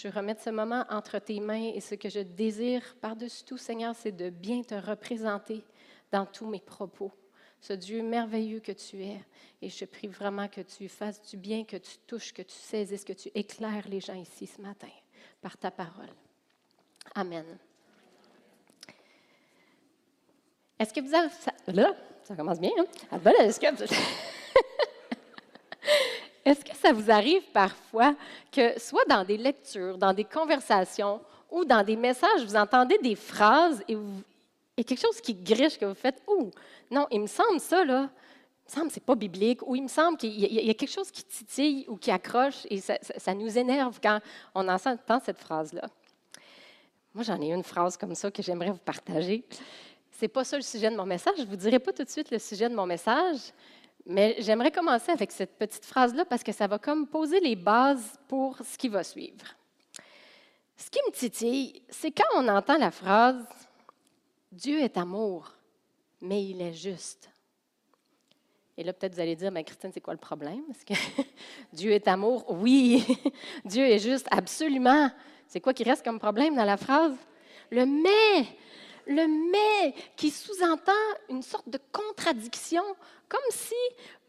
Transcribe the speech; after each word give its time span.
Je 0.00 0.06
remets 0.06 0.36
ce 0.36 0.50
moment 0.50 0.84
entre 0.90 1.18
tes 1.18 1.40
mains 1.40 1.72
et 1.74 1.80
ce 1.80 1.96
que 1.96 2.08
je 2.08 2.20
désire 2.20 2.82
par-dessus 3.00 3.42
tout, 3.42 3.58
Seigneur, 3.58 3.96
c'est 3.96 4.12
de 4.12 4.30
bien 4.30 4.62
te 4.62 4.76
représenter 4.76 5.64
dans 6.12 6.24
tous 6.24 6.46
mes 6.46 6.60
propos. 6.60 7.10
Ce 7.60 7.72
Dieu 7.72 8.04
merveilleux 8.04 8.60
que 8.60 8.70
tu 8.70 9.02
es. 9.02 9.20
Et 9.60 9.68
je 9.68 9.84
prie 9.84 10.06
vraiment 10.06 10.46
que 10.46 10.60
tu 10.60 10.88
fasses 10.88 11.20
du 11.22 11.36
bien, 11.36 11.64
que 11.64 11.78
tu 11.78 11.98
touches, 12.06 12.32
que 12.32 12.42
tu 12.42 12.54
saisisses, 12.54 13.04
que 13.04 13.12
tu 13.12 13.28
éclaires 13.34 13.88
les 13.88 13.98
gens 13.98 14.14
ici 14.14 14.46
ce 14.46 14.62
matin 14.62 14.86
par 15.42 15.56
ta 15.56 15.72
parole. 15.72 16.14
Amen. 17.16 17.58
Est-ce 20.78 20.94
que 20.94 21.00
vous 21.00 21.12
avez... 21.12 21.28
Là, 21.66 21.96
ça 22.22 22.36
commence 22.36 22.60
bien, 22.60 22.70
hein? 22.78 23.20
Est-ce 23.40 23.58
que... 23.58 23.66
Est-ce 26.48 26.64
que 26.64 26.74
ça 26.74 26.92
vous 26.92 27.10
arrive 27.10 27.42
parfois 27.52 28.14
que, 28.50 28.80
soit 28.80 29.04
dans 29.06 29.22
des 29.22 29.36
lectures, 29.36 29.98
dans 29.98 30.14
des 30.14 30.24
conversations 30.24 31.20
ou 31.50 31.66
dans 31.66 31.84
des 31.84 31.96
messages, 31.96 32.42
vous 32.42 32.56
entendez 32.56 32.96
des 33.02 33.16
phrases 33.16 33.84
et 33.86 34.82
quelque 34.82 35.00
chose 35.00 35.20
qui 35.20 35.34
griche, 35.34 35.78
que 35.78 35.84
vous 35.84 35.94
faites 35.94 36.22
Ouh, 36.26 36.50
non, 36.90 37.06
il 37.10 37.20
me 37.20 37.26
semble 37.26 37.60
ça, 37.60 37.84
là, 37.84 38.08
il 38.08 38.70
me 38.70 38.74
semble 38.74 38.88
que 38.88 38.94
ce 38.94 39.00
pas 39.00 39.14
biblique, 39.14 39.60
ou 39.66 39.76
il 39.76 39.82
me 39.82 39.88
semble 39.88 40.16
qu'il 40.16 40.40
y, 40.40 40.70
a 40.70 40.74
quelque 40.74 40.90
chose 40.90 41.10
qui 41.10 41.22
titille 41.22 41.84
ou 41.86 41.96
qui 41.96 42.10
accroche 42.10 42.66
et 42.70 42.80
ça, 42.80 43.34
nous 43.34 43.58
énerve 43.58 43.98
quand 44.02 44.20
on 44.54 44.66
entend 44.68 45.20
cette 45.22 45.38
phrase-là. 45.38 45.86
Moi, 47.12 47.24
j'en 47.24 47.38
ai 47.42 47.52
une 47.52 47.62
phrase 47.62 47.98
comme 47.98 48.14
ça 48.14 48.30
que 48.30 48.42
j'aimerais 48.42 48.70
vous 48.70 48.78
partager. 48.78 49.44
Ce 50.18 50.24
n'est 50.24 50.28
pas 50.28 50.44
ça 50.44 50.56
le 50.56 50.62
sujet 50.62 50.90
de 50.90 50.96
mon 50.96 51.04
message. 51.04 51.34
Je 51.38 51.44
vous 51.44 51.56
dirai 51.56 51.78
pas 51.78 51.92
tout 51.92 52.04
de 52.04 52.08
suite 52.08 52.30
le 52.30 52.38
sujet 52.38 52.70
de 52.70 52.74
mon 52.74 52.86
message, 52.86 53.52
mais 54.08 54.36
j'aimerais 54.38 54.70
commencer 54.70 55.12
avec 55.12 55.30
cette 55.30 55.56
petite 55.56 55.84
phrase-là 55.84 56.24
parce 56.24 56.42
que 56.42 56.50
ça 56.50 56.66
va 56.66 56.78
comme 56.78 57.06
poser 57.06 57.40
les 57.40 57.54
bases 57.54 58.18
pour 58.26 58.58
ce 58.58 58.78
qui 58.78 58.88
va 58.88 59.04
suivre. 59.04 59.54
Ce 60.76 60.88
qui 60.90 60.98
me 61.06 61.12
titille, 61.12 61.82
c'est 61.90 62.10
quand 62.10 62.28
on 62.34 62.48
entend 62.48 62.78
la 62.78 62.90
phrase 62.90 63.44
Dieu 64.50 64.80
est 64.80 64.96
amour, 64.96 65.52
mais 66.22 66.42
il 66.42 66.62
est 66.62 66.72
juste. 66.72 67.30
Et 68.78 68.84
là, 68.84 68.94
peut-être 68.94 69.14
vous 69.14 69.20
allez 69.20 69.36
dire, 69.36 69.50
mais 69.50 69.62
Christine, 69.62 69.90
c'est 69.92 70.00
quoi 70.00 70.14
le 70.14 70.20
problème? 70.20 70.62
Est-ce 70.70 70.86
que 70.86 70.94
Dieu 71.72 71.90
est 71.90 72.08
amour? 72.08 72.46
Oui, 72.48 73.04
Dieu 73.64 73.84
est 73.84 73.98
juste, 73.98 74.26
absolument. 74.30 75.10
C'est 75.46 75.60
quoi 75.60 75.74
qui 75.74 75.84
reste 75.84 76.02
comme 76.02 76.18
problème 76.18 76.56
dans 76.56 76.64
la 76.64 76.78
phrase? 76.78 77.14
Le 77.70 77.84
mais 77.84 78.46
le 79.08 79.26
mais 79.26 79.94
qui 80.16 80.30
sous-entend 80.30 80.92
une 81.28 81.42
sorte 81.42 81.68
de 81.68 81.78
contradiction, 81.92 82.84
comme 83.28 83.40
si 83.50 83.74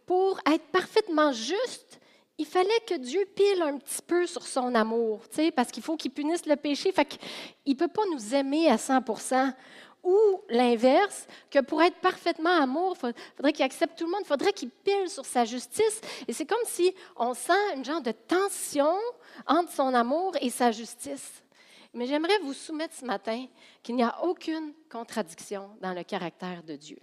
pour 0.05 0.39
être 0.52 0.66
parfaitement 0.71 1.31
juste, 1.31 1.99
il 2.39 2.45
fallait 2.45 2.80
que 2.88 2.95
Dieu 2.95 3.27
pile 3.36 3.61
un 3.61 3.77
petit 3.77 4.02
peu 4.02 4.25
sur 4.25 4.47
son 4.47 4.73
amour, 4.73 5.21
parce 5.55 5.71
qu'il 5.71 5.83
faut 5.83 5.97
qu'il 5.97 6.11
punisse 6.11 6.45
le 6.45 6.55
péché. 6.55 6.91
Fait 6.91 7.19
il 7.66 7.73
ne 7.73 7.77
peut 7.77 7.89
pas 7.89 8.05
nous 8.13 8.33
aimer 8.33 8.69
à 8.69 8.77
100% 8.77 9.53
ou 10.02 10.17
l'inverse, 10.49 11.27
que 11.52 11.59
pour 11.59 11.82
être 11.82 11.98
parfaitement 11.98 12.61
amour, 12.61 12.95
il 12.95 13.14
faudrait 13.36 13.53
qu'il 13.53 13.65
accepte 13.65 13.98
tout 13.99 14.05
le 14.05 14.11
monde, 14.11 14.21
il 14.23 14.27
faudrait 14.27 14.53
qu'il 14.53 14.70
pile 14.70 15.09
sur 15.09 15.26
sa 15.26 15.43
justice. 15.43 15.99
Et 16.27 16.33
c'est 16.33 16.45
comme 16.45 16.58
si 16.64 16.93
on 17.17 17.33
sent 17.33 17.76
une 17.76 17.83
genre 17.83 18.02
de 18.02 18.14
tension 18.14 18.95
entre 19.45 19.71
son 19.73 19.93
amour 19.93 20.32
et 20.39 20.49
sa 20.49 20.71
justice. 20.71 21.43
Mais 21.94 22.05
j'aimerais 22.05 22.38
vous 22.39 22.54
soumettre 22.54 22.94
ce 22.94 23.05
matin 23.05 23.48
qu'il 23.82 23.95
n'y 23.95 24.04
a 24.04 24.23
aucune 24.23 24.73
contradiction 24.92 25.70
dans 25.82 25.94
le 25.94 26.04
caractère 26.04 26.64
de 26.64 26.76
Dieu. 26.76 27.00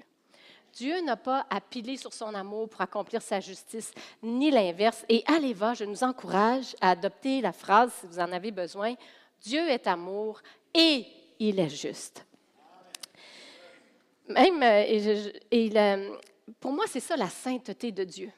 Dieu 0.73 1.01
n'a 1.01 1.17
pas 1.17 1.47
à 1.49 1.61
piler 1.61 1.97
sur 1.97 2.13
son 2.13 2.35
amour 2.35 2.69
pour 2.69 2.83
accomplir 2.83 3.23
sa 3.23 3.41
justice, 3.41 3.93
ni 4.23 4.51
l'inverse. 4.51 5.05
Et 5.09 5.25
allez 5.27 5.55
va, 5.55 5.73
je 5.73 5.85
nous 5.85 6.05
encourage 6.05 6.77
à 6.81 6.91
adopter 6.91 7.41
la 7.41 7.53
phrase, 7.53 7.93
si 8.01 8.07
vous 8.07 8.19
en 8.19 8.31
avez 8.31 8.51
besoin, 8.51 8.95
Dieu 9.41 9.67
est 9.69 9.87
amour 9.87 10.43
et 10.75 11.07
il 11.39 11.59
est 11.59 11.71
juste. 11.71 12.27
Même, 14.29 14.63
euh, 14.63 15.31
et, 15.51 15.73
pour 16.61 16.73
moi, 16.73 16.85
c'est 16.89 17.01
ça 17.01 17.17
la 17.17 17.29
sainteté 17.29 17.91
de 17.91 18.05
Dieu. 18.05 18.31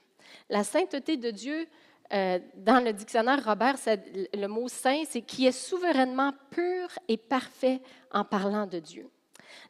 La 0.49 0.63
sainteté 0.63 1.17
de 1.17 1.31
Dieu, 1.31 1.67
euh, 2.13 2.39
dans 2.57 2.83
le 2.83 2.93
dictionnaire 2.93 3.45
Robert, 3.45 3.77
le 3.87 4.47
mot 4.47 4.69
saint, 4.69 5.03
c'est 5.09 5.23
qui 5.23 5.47
est 5.47 5.53
souverainement 5.53 6.33
pur 6.51 6.89
et 7.07 7.17
parfait 7.17 7.81
en 8.13 8.25
parlant 8.25 8.67
de 8.67 8.79
Dieu. 8.79 9.11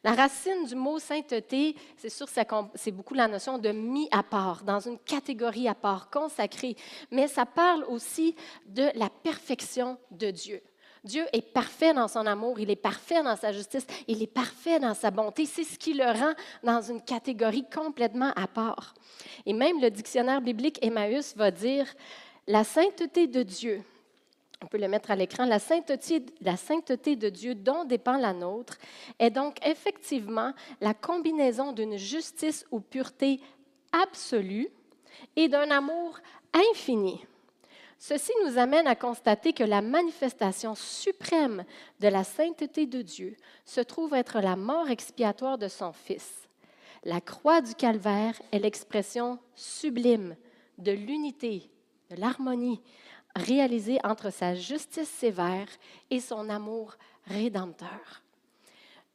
La 0.03 0.13
racine 0.13 0.65
du 0.65 0.75
mot 0.75 0.99
sainteté, 0.99 1.75
c'est 1.97 2.09
sûr, 2.09 2.27
c'est 2.75 2.91
beaucoup 2.91 3.13
la 3.13 3.27
notion 3.27 3.57
de 3.57 3.69
mis 3.69 4.07
à 4.11 4.23
part, 4.23 4.63
dans 4.63 4.79
une 4.79 4.97
catégorie 4.99 5.67
à 5.67 5.75
part, 5.75 6.09
consacrée, 6.09 6.75
mais 7.11 7.27
ça 7.27 7.45
parle 7.45 7.83
aussi 7.85 8.35
de 8.65 8.89
la 8.95 9.09
perfection 9.09 9.97
de 10.11 10.31
Dieu. 10.31 10.61
Dieu 11.03 11.25
est 11.31 11.53
parfait 11.53 11.93
dans 11.93 12.07
son 12.07 12.25
amour, 12.25 12.59
il 12.59 12.69
est 12.69 12.75
parfait 12.75 13.23
dans 13.23 13.35
sa 13.35 13.51
justice, 13.51 13.85
il 14.07 14.21
est 14.21 14.27
parfait 14.27 14.79
dans 14.79 14.93
sa 14.93 15.11
bonté. 15.11 15.45
C'est 15.45 15.63
ce 15.63 15.79
qui 15.79 15.93
le 15.93 16.03
rend 16.03 16.33
dans 16.63 16.81
une 16.81 17.01
catégorie 17.01 17.65
complètement 17.73 18.33
à 18.35 18.47
part. 18.47 18.93
Et 19.45 19.53
même 19.53 19.81
le 19.81 19.89
dictionnaire 19.89 20.41
biblique 20.41 20.77
Emmaüs 20.81 21.35
va 21.37 21.51
dire 21.51 21.85
la 22.49 22.63
sainteté 22.63 23.27
de 23.27 23.43
Dieu, 23.43 23.83
on 24.63 24.65
peut 24.65 24.79
le 24.79 24.87
mettre 24.87 25.11
à 25.11 25.15
l'écran, 25.15 25.45
la 25.45 25.59
sainteté, 25.59 26.25
la 26.41 26.57
sainteté 26.57 27.15
de 27.15 27.29
Dieu 27.29 27.53
dont 27.53 27.85
dépend 27.85 28.17
la 28.17 28.33
nôtre 28.33 28.79
est 29.19 29.29
donc 29.29 29.63
effectivement 29.63 30.51
la 30.81 30.95
combinaison 30.95 31.73
d'une 31.73 31.95
justice 31.95 32.65
ou 32.71 32.79
pureté 32.79 33.39
absolue 33.91 34.67
et 35.35 35.47
d'un 35.47 35.69
amour 35.69 36.17
infini. 36.51 37.23
Ceci 37.99 38.31
nous 38.43 38.57
amène 38.57 38.87
à 38.87 38.95
constater 38.95 39.53
que 39.53 39.63
la 39.63 39.83
manifestation 39.83 40.73
suprême 40.73 41.63
de 41.99 42.07
la 42.07 42.23
sainteté 42.23 42.87
de 42.87 43.03
Dieu 43.03 43.37
se 43.63 43.81
trouve 43.81 44.15
être 44.15 44.39
la 44.39 44.55
mort 44.55 44.89
expiatoire 44.89 45.59
de 45.59 45.67
son 45.67 45.93
Fils. 45.93 46.49
La 47.03 47.21
croix 47.21 47.61
du 47.61 47.75
calvaire 47.75 48.33
est 48.51 48.59
l'expression 48.59 49.37
sublime 49.53 50.35
de 50.79 50.91
l'unité 50.91 51.69
de 52.09 52.15
l'harmonie 52.15 52.81
réalisée 53.35 53.99
entre 54.03 54.31
sa 54.31 54.55
justice 54.55 55.09
sévère 55.09 55.67
et 56.09 56.19
son 56.19 56.49
amour 56.49 56.95
rédempteur. 57.25 58.21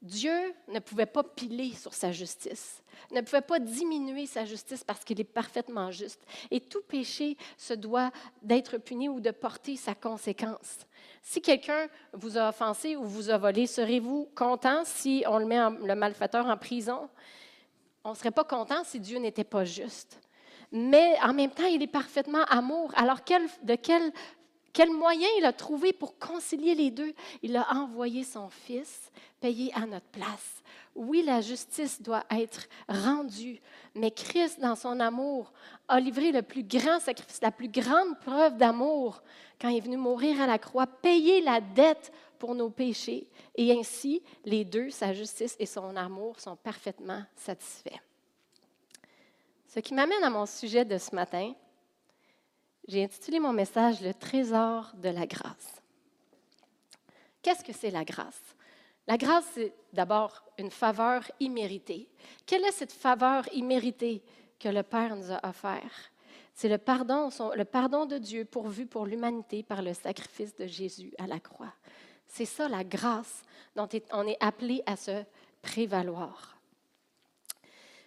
Dieu 0.03 0.55
ne 0.69 0.81
pouvait 0.81 1.07
pas 1.07 1.25
piler 1.25 1.73
sur 1.73 1.95
sa 1.95 2.13
justice, 2.13 2.83
ne 3.11 3.23
pouvait 3.23 3.41
pas 3.41 3.59
diminuer 3.59 4.27
sa 4.27 4.45
justice 4.45 4.85
parce 4.85 5.03
qu'il 5.03 5.19
est 5.19 5.25
parfaitement 5.25 5.91
juste. 5.91 6.21
Et 6.51 6.61
tout 6.61 6.83
péché 6.87 7.39
se 7.57 7.73
doit 7.73 8.11
d'être 8.43 8.77
puni 8.77 9.09
ou 9.09 9.19
de 9.19 9.31
porter 9.31 9.77
sa 9.77 9.95
conséquence. 9.95 10.87
Si 11.23 11.41
quelqu'un 11.41 11.89
vous 12.13 12.37
a 12.37 12.51
offensé 12.51 12.97
ou 12.97 13.05
vous 13.05 13.31
a 13.31 13.39
volé, 13.39 13.67
serez-vous 13.67 14.29
content 14.35 14.85
si 14.85 15.25
on 15.27 15.39
le 15.39 15.47
met 15.47 15.59
le 15.87 15.95
malfaiteur 15.95 16.47
en 16.47 16.57
prison? 16.59 17.09
On 18.05 18.11
ne 18.11 18.15
serait 18.15 18.31
pas 18.31 18.45
content 18.45 18.85
si 18.85 19.01
Dieu 19.01 19.19
n'était 19.19 19.43
pas 19.43 19.65
juste 19.65 20.19
mais 20.75 21.17
en 21.23 21.33
même 21.33 21.53
temps, 21.53 21.67
il 21.67 21.83
est 21.85 21.87
parfaitement 21.87 22.43
amour. 22.49 22.91
Alors, 22.97 23.21
de 23.63 23.77
quel, 23.77 24.13
quel 24.73 24.91
moyen 24.91 25.29
il 25.39 25.45
a 25.45 25.53
trouvé 25.53 25.93
pour 25.93 26.19
concilier 26.19 26.75
les 26.75 26.91
deux? 26.91 27.15
Il 27.43 27.57
a 27.57 27.73
envoyé 27.77 28.25
son 28.25 28.51
Fils 28.51 29.13
payer 29.41 29.73
à 29.75 29.87
notre 29.87 30.07
place. 30.07 30.65
Oui, 30.97 31.23
la 31.23 31.41
justice 31.41 32.03
doit 32.03 32.25
être 32.29 32.67
rendue, 32.89 33.61
mais 33.95 34.11
Christ, 34.11 34.59
dans 34.59 34.75
son 34.75 34.99
amour, 34.99 35.53
a 35.87 36.01
livré 36.01 36.33
le 36.33 36.43
plus 36.43 36.65
grand 36.65 36.99
sacrifice, 36.99 37.41
la 37.41 37.53
plus 37.53 37.69
grande 37.69 38.19
preuve 38.21 38.57
d'amour 38.57 39.23
quand 39.61 39.69
il 39.69 39.77
est 39.77 39.81
venu 39.81 39.97
mourir 39.97 40.41
à 40.41 40.49
la 40.49 40.59
croix, 40.59 40.89
payer 40.89 41.41
la 41.41 41.61
dette 41.61 42.13
pour 42.41 42.57
nos 42.57 42.71
péchés. 42.71 43.29
Et 43.55 43.79
ainsi, 43.79 44.23
les 44.45 44.65
deux, 44.65 44.91
sa 44.91 45.13
justice 45.13 45.55
et 45.61 45.67
son 45.67 45.95
amour, 45.95 46.41
sont 46.41 46.57
parfaitement 46.57 47.23
satisfaits. 47.37 48.01
Ce 49.75 49.81
qui 49.81 49.93
m'amène 49.93 50.23
à 50.23 50.31
mon 50.31 50.47
sujet 50.47 50.85
de 50.85 50.97
ce 50.99 51.13
matin. 51.17 51.53
J'ai 52.87 53.03
intitulé 53.03 53.41
mon 53.41 53.53
message 53.53 54.01
Le 54.03 54.15
trésor 54.15 54.93
de 54.95 55.09
la 55.09 55.27
grâce. 55.27 55.83
Qu'est-ce 57.43 57.65
que 57.65 57.73
c'est 57.73 57.91
la 57.91 58.05
grâce? 58.05 58.55
La 59.09 59.17
grâce, 59.17 59.47
c'est 59.53 59.75
d'abord 59.93 60.45
une 60.59 60.71
faveur 60.71 61.29
imméritée. 61.41 62.09
Quelle 62.47 62.65
est 62.65 62.71
cette 62.71 62.93
faveur 62.93 63.53
imméritée 63.53 64.23
que 64.61 64.69
le 64.69 64.85
Père 64.85 65.17
nous 65.17 65.33
a 65.33 65.41
offerte? 65.45 66.13
C'est 66.55 66.69
le 66.69 66.79
pardon, 66.79 67.31
le 67.57 67.65
pardon 67.65 68.07
de 68.07 68.19
Dieu 68.19 68.45
pourvu 68.45 68.87
pour 68.87 69.07
l'humanité 69.07 69.65
par 69.65 69.83
le 69.83 69.93
sacrifice 69.93 70.55
de 70.55 70.69
Jésus 70.69 71.13
à 71.19 71.27
la 71.27 71.41
croix. 71.41 71.75
C'est 72.29 72.45
ça 72.45 72.69
la 72.69 72.85
grâce 72.85 73.43
dont 73.75 73.89
on 74.13 74.25
est 74.29 74.39
appelé 74.39 74.85
à 74.87 74.95
se 74.95 75.25
prévaloir. 75.63 76.54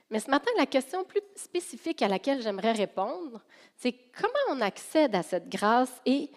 Mais 0.09 0.19
ce 0.19 0.29
matin, 0.29 0.49
la 0.57 0.65
question 0.65 1.03
plus 1.03 1.21
spécifique 1.35 2.01
à 2.01 2.07
laquelle 2.07 2.41
j'aimerais 2.41 2.71
répondre, 2.71 3.41
c'est 3.75 3.93
comment 4.17 4.57
on 4.57 4.61
accède 4.61 5.15
à 5.15 5.23
cette 5.23 5.49
grâce 5.49 6.01
et 6.05 6.31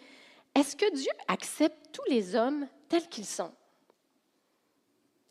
est-ce 0.54 0.74
que 0.74 0.92
Dieu 0.92 1.12
accepte 1.28 1.92
tous 1.92 2.04
les 2.08 2.34
hommes 2.34 2.66
tels 2.88 3.08
qu'ils 3.08 3.26
sont? 3.26 3.52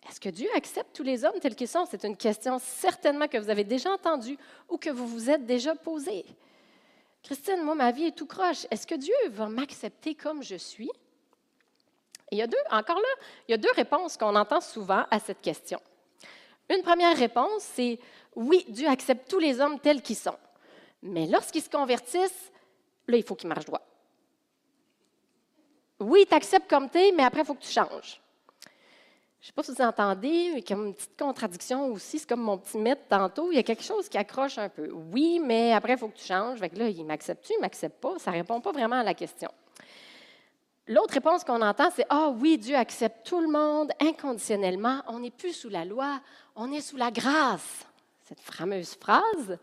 Est-ce 0.08 0.20
que 0.20 0.30
Dieu 0.30 0.48
accepte 0.56 0.96
tous 0.96 1.04
les 1.04 1.26
hommes 1.26 1.40
tels 1.42 1.56
qu'ils 1.56 1.68
sont? 1.68 1.86
C'est 1.86 2.06
une 2.06 2.16
question 2.16 2.58
certainement 2.60 3.28
que 3.28 3.38
vous 3.38 3.50
avez 3.50 3.66
déjà 3.66 3.92
entendue 3.92 4.38
ou 4.70 4.78
que 4.78 4.90
vous 4.90 5.06
vous 5.06 5.30
êtes 5.30 5.46
déjà 5.46 5.76
posée. 5.76 6.26
Christine, 7.22 7.62
moi, 7.64 7.76
ma 7.76 7.92
vie 7.92 8.06
est 8.06 8.18
tout 8.18 8.26
croche. 8.26 8.66
Est-ce 8.72 8.88
que 8.88 8.96
Dieu 8.96 9.14
va 9.28 9.50
m'accepter 9.50 10.16
comme 10.16 10.42
je 10.42 10.56
suis? 10.56 10.90
il 12.32 12.38
y 12.38 12.42
a 12.42 12.48
deux, 12.48 12.58
encore 12.72 12.98
là, 12.98 13.26
il 13.48 13.52
y 13.52 13.54
a 13.54 13.58
deux 13.58 13.72
réponses 13.76 14.18
qu'on 14.18 14.36
entend 14.36 14.62
souvent 14.62 15.06
à 15.10 15.20
cette 15.20 15.42
question. 15.42 15.80
Une 16.70 16.84
première 16.84 17.18
réponse, 17.18 17.64
c'est 17.64 18.00
oui, 18.36 18.66
Dieu 18.70 18.88
accepte 18.88 19.30
tous 19.30 19.40
les 19.40 19.60
hommes 19.60 19.80
tels 19.80 20.02
qu'ils 20.02 20.16
sont. 20.16 20.38
Mais 21.02 21.28
lorsqu'ils 21.28 21.62
se 21.62 21.70
convertissent, 21.70 22.52
là, 23.08 23.18
il 23.18 23.24
faut 23.24 23.36
qu'ils 23.36 23.50
marchent 23.50 23.66
droit. 23.66 23.86
Oui, 26.00 26.26
tu 26.28 26.34
acceptes 26.34 26.70
comme 26.70 26.90
tu 26.90 26.98
es, 26.98 27.12
mais 27.12 27.24
après, 27.24 27.42
il 27.42 27.46
faut 27.46 27.56
que 27.56 27.64
tu 27.64 27.72
changes. 27.72 28.22
Je 29.42 29.46
ne 29.46 29.48
sais 29.48 29.54
pas 29.54 29.64
si 29.64 29.72
vous 29.72 29.82
entendez, 29.82 30.52
mais 30.54 30.62
comme 30.62 30.88
une 30.88 30.94
petite 30.94 31.18
contradiction 31.18 31.88
aussi, 31.94 32.20
c'est 32.20 32.28
comme 32.28 32.42
mon 32.42 32.58
petit 32.58 32.78
mythe 32.78 33.08
tantôt, 33.08 33.52
il 33.52 33.56
y 33.56 33.60
a 33.60 33.64
quelque 33.64 33.84
chose 33.84 34.10
qui 34.10 34.18
accroche 34.18 34.58
un 34.58 34.68
peu. 34.68 34.92
Oui, 34.92 35.40
mais 35.44 35.72
après, 35.72 35.94
il 35.94 35.98
faut 35.98 36.10
que 36.10 36.18
tu 36.18 36.26
changes. 36.26 36.60
Fait 36.60 36.78
là, 36.78 36.90
il 36.90 37.06
m'accepte-tu, 37.06 37.54
il 37.58 37.62
m'accepte 37.62 38.02
pas? 38.02 38.20
Ça 38.20 38.32
ne 38.32 38.38
répond 38.38 38.60
pas 38.60 38.74
vraiment 38.74 38.98
à 38.98 39.04
la 39.04 39.14
question. 39.14 39.50
L'autre 40.88 41.14
réponse 41.14 41.44
qu'on 41.44 41.62
entend, 41.62 41.90
c'est 41.96 42.06
Ah 42.10 42.30
oui, 42.30 42.58
Dieu 42.58 42.76
accepte 42.76 43.28
tout 43.28 43.40
le 43.40 43.48
monde 43.48 43.92
inconditionnellement. 44.02 45.04
On 45.08 45.20
n'est 45.20 45.32
plus 45.32 45.54
sous 45.54 45.70
la 45.70 45.86
loi, 45.86 46.20
on 46.56 46.72
est 46.74 46.82
sous 46.82 46.98
la 46.98 47.12
grâce. 47.12 47.86
Cette 48.30 48.42
fameuse 48.42 48.94
phrase, 48.94 49.58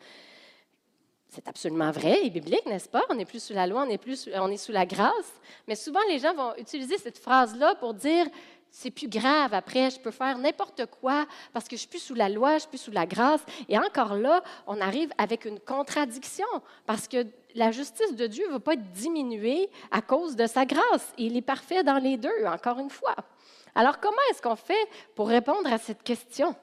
c'est 1.28 1.46
absolument 1.46 1.92
vrai 1.92 2.26
et 2.26 2.30
biblique, 2.30 2.66
n'est-ce 2.66 2.88
pas? 2.88 3.04
On 3.10 3.14
n'est 3.14 3.24
plus 3.24 3.40
sous 3.40 3.52
la 3.52 3.64
loi, 3.64 3.84
on 3.86 3.88
est, 3.88 3.96
plus, 3.96 4.28
on 4.34 4.50
est 4.50 4.56
sous 4.56 4.72
la 4.72 4.84
grâce. 4.84 5.32
Mais 5.68 5.76
souvent, 5.76 6.00
les 6.08 6.18
gens 6.18 6.34
vont 6.34 6.52
utiliser 6.56 6.98
cette 6.98 7.18
phrase-là 7.18 7.76
pour 7.76 7.94
dire 7.94 8.26
c'est 8.72 8.90
plus 8.90 9.06
grave 9.08 9.54
après, 9.54 9.90
je 9.90 10.00
peux 10.00 10.10
faire 10.10 10.36
n'importe 10.36 10.86
quoi 10.86 11.26
parce 11.52 11.68
que 11.68 11.76
je 11.76 11.82
suis 11.82 11.88
plus 11.88 12.02
sous 12.02 12.16
la 12.16 12.28
loi, 12.28 12.54
je 12.54 12.62
suis 12.62 12.68
plus 12.70 12.82
sous 12.82 12.90
la 12.90 13.06
grâce. 13.06 13.40
Et 13.68 13.78
encore 13.78 14.16
là, 14.16 14.42
on 14.66 14.80
arrive 14.80 15.12
avec 15.16 15.44
une 15.44 15.60
contradiction 15.60 16.48
parce 16.86 17.06
que 17.06 17.24
la 17.54 17.70
justice 17.70 18.16
de 18.16 18.26
Dieu 18.26 18.48
ne 18.48 18.54
va 18.54 18.60
pas 18.60 18.72
être 18.72 18.90
diminuée 18.90 19.70
à 19.92 20.02
cause 20.02 20.34
de 20.34 20.48
sa 20.48 20.66
grâce. 20.66 21.12
Il 21.18 21.36
est 21.36 21.42
parfait 21.42 21.84
dans 21.84 21.98
les 21.98 22.16
deux, 22.16 22.46
encore 22.46 22.80
une 22.80 22.90
fois. 22.90 23.14
Alors, 23.76 24.00
comment 24.00 24.16
est-ce 24.32 24.42
qu'on 24.42 24.56
fait 24.56 24.88
pour 25.14 25.28
répondre 25.28 25.72
à 25.72 25.78
cette 25.78 26.02
question? 26.02 26.56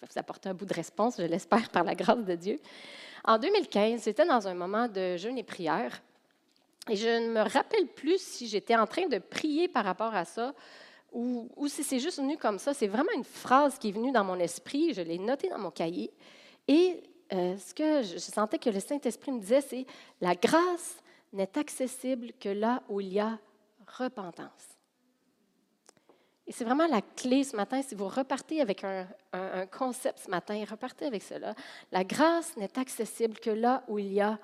Je 0.00 0.06
vais 0.06 0.12
vous 0.14 0.18
apporter 0.18 0.48
un 0.48 0.54
bout 0.54 0.64
de 0.64 0.72
réponse, 0.72 1.16
je 1.18 1.24
l'espère, 1.24 1.68
par 1.68 1.84
la 1.84 1.94
grâce 1.94 2.24
de 2.24 2.34
Dieu. 2.34 2.58
En 3.24 3.36
2015, 3.36 4.00
c'était 4.00 4.24
dans 4.24 4.48
un 4.48 4.54
moment 4.54 4.88
de 4.88 5.18
jeûne 5.18 5.36
et 5.36 5.42
prière. 5.42 6.00
Et 6.88 6.96
je 6.96 7.06
ne 7.06 7.32
me 7.32 7.40
rappelle 7.40 7.86
plus 7.86 8.18
si 8.18 8.48
j'étais 8.48 8.76
en 8.76 8.86
train 8.86 9.06
de 9.08 9.18
prier 9.18 9.68
par 9.68 9.84
rapport 9.84 10.14
à 10.14 10.24
ça 10.24 10.54
ou, 11.12 11.48
si 11.66 11.82
c'est 11.82 11.98
juste 11.98 12.18
venu 12.18 12.38
comme 12.38 12.58
ça. 12.58 12.72
C'est 12.72 12.86
vraiment 12.86 13.12
une 13.14 13.24
phrase 13.24 13.78
qui 13.78 13.88
est 13.88 13.92
venue 13.92 14.12
dans 14.12 14.24
mon 14.24 14.38
esprit. 14.38 14.94
Je 14.94 15.02
l'ai 15.02 15.18
notée 15.18 15.48
dans 15.48 15.58
mon 15.58 15.70
cahier. 15.70 16.10
Et 16.66 17.02
euh, 17.32 17.56
ce 17.58 17.74
que 17.74 18.02
je 18.02 18.18
sentais 18.18 18.58
que 18.58 18.70
le 18.70 18.80
Saint-Esprit 18.80 19.32
me 19.32 19.40
disait, 19.40 19.60
c'est 19.60 19.86
la 20.20 20.34
grâce 20.34 20.96
n'est 21.32 21.58
accessible 21.58 22.32
que 22.40 22.48
là 22.48 22.82
où 22.88 23.00
il 23.00 23.12
y 23.12 23.20
a 23.20 23.38
repentance. 23.86 24.69
Et 26.50 26.52
c'est 26.52 26.64
vraiment 26.64 26.88
la 26.88 27.00
clé 27.00 27.44
ce 27.44 27.54
matin. 27.54 27.80
Si 27.80 27.94
vous 27.94 28.08
repartez 28.08 28.60
avec 28.60 28.82
un, 28.82 29.06
concept 29.66 30.18
ce 30.18 30.28
matin, 30.28 30.60
repartez 30.68 31.06
avec 31.06 31.22
cela. 31.22 31.54
La 31.92 32.02
grâce 32.02 32.56
n'est 32.56 32.76
accessible 32.76 33.38
que 33.38 33.50
là 33.50 33.84
où 33.86 34.00
il 34.00 34.12
y 34.12 34.20
a 34.20 34.36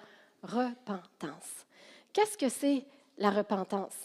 repentance. 0.44 1.66
Qu'est-ce 2.12 2.38
que 2.38 2.48
c'est 2.48 2.84
la 3.18 3.30
repentance? 3.30 3.96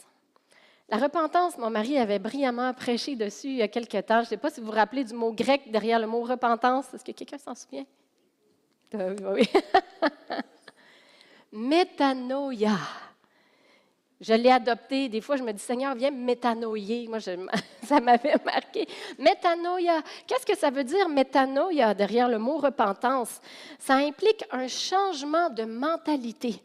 La 0.89 0.98
repentance, 0.98 1.59
mon 1.59 1.69
mari 1.69 2.00
avait 2.00 2.18
brillamment 2.18 2.74
prêché 2.74 3.15
dessus 3.15 3.50
il 3.50 3.57
y 3.57 3.62
a 3.62 3.68
quelque 3.68 4.01
temps. 4.01 4.21
Je 4.21 4.21
ne 4.21 4.30
sais 4.30 4.38
pas 4.38 4.50
si 4.50 4.62
vous 4.62 4.65
vous 4.65 4.71
rappelez 4.71 5.03
du 5.03 5.13
mot 5.13 5.31
grec 5.31 5.69
derrière 5.69 6.00
le 6.00 6.07
mot 6.07 6.24
repentance. 6.24 6.92
Est-ce 6.95 7.06
que 7.06 7.12
quelqu'un 7.12 7.38
s'en 7.38 7.53
souvient? 7.53 7.86
Euh, 8.95 9.15
oui. 9.36 9.48
Métanoïa. 11.51 12.80
Je 14.22 14.34
l'ai 14.34 14.52
adopté. 14.52 15.10
Des 15.10 15.20
fois, 15.20 15.36
je 15.36 15.44
me 15.44 15.52
dis, 15.52 15.62
Seigneur, 15.62 15.96
viens 15.96 16.12
métanoïer. 16.12 17.08
Moi, 17.10 17.20
ça 17.84 18.00
m'avait 18.00 18.36
marqué. 18.46 18.88
Métanoïa. 19.20 20.02
Qu'est-ce 20.26 20.46
que 20.46 20.58
ça 20.58 20.70
veut 20.70 20.86
dire, 20.86 21.10
métanoïa, 21.10 21.94
derrière 21.94 22.30
le 22.30 22.38
mot 22.38 22.58
repentance? 22.58 23.42
Ça 23.80 23.96
implique 23.96 24.46
un 24.52 24.68
changement 24.68 25.50
de 25.50 25.64
mentalité 25.64 26.64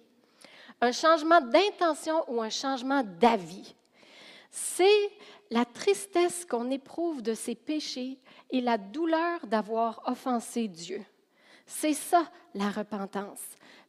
un 0.81 0.93
changement 0.93 1.41
d'intention 1.41 2.25
ou 2.29 2.43
un 2.43 2.51
changement 2.51 3.03
d'avis. 3.03 3.75
C'est 4.51 5.11
la 5.51 5.65
tristesse 5.65 6.45
qu'on 6.45 6.71
éprouve 6.71 7.23
de 7.23 7.35
ses 7.35 7.55
péchés 7.55 8.19
et 8.51 8.61
la 8.61 8.79
douleur 8.79 9.47
d'avoir 9.47 10.03
offensé 10.07 10.69
Dieu. 10.69 11.03
C'est 11.67 11.95
ça 11.95 12.31
la 12.55 12.71
repentance. 12.71 13.43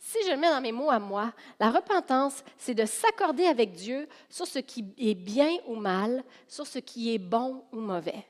Si 0.07 0.19
je 0.25 0.31
le 0.31 0.37
mets 0.37 0.49
dans 0.49 0.61
mes 0.61 0.71
mots 0.71 0.89
à 0.89 0.99
moi, 0.99 1.33
la 1.59 1.69
repentance, 1.69 2.41
c'est 2.57 2.73
de 2.73 2.85
s'accorder 2.85 3.45
avec 3.45 3.73
Dieu 3.73 4.07
sur 4.29 4.47
ce 4.47 4.59
qui 4.59 4.85
est 4.97 5.15
bien 5.15 5.49
ou 5.67 5.75
mal, 5.75 6.23
sur 6.47 6.65
ce 6.65 6.79
qui 6.79 7.13
est 7.13 7.17
bon 7.17 7.65
ou 7.73 7.81
mauvais. 7.81 8.25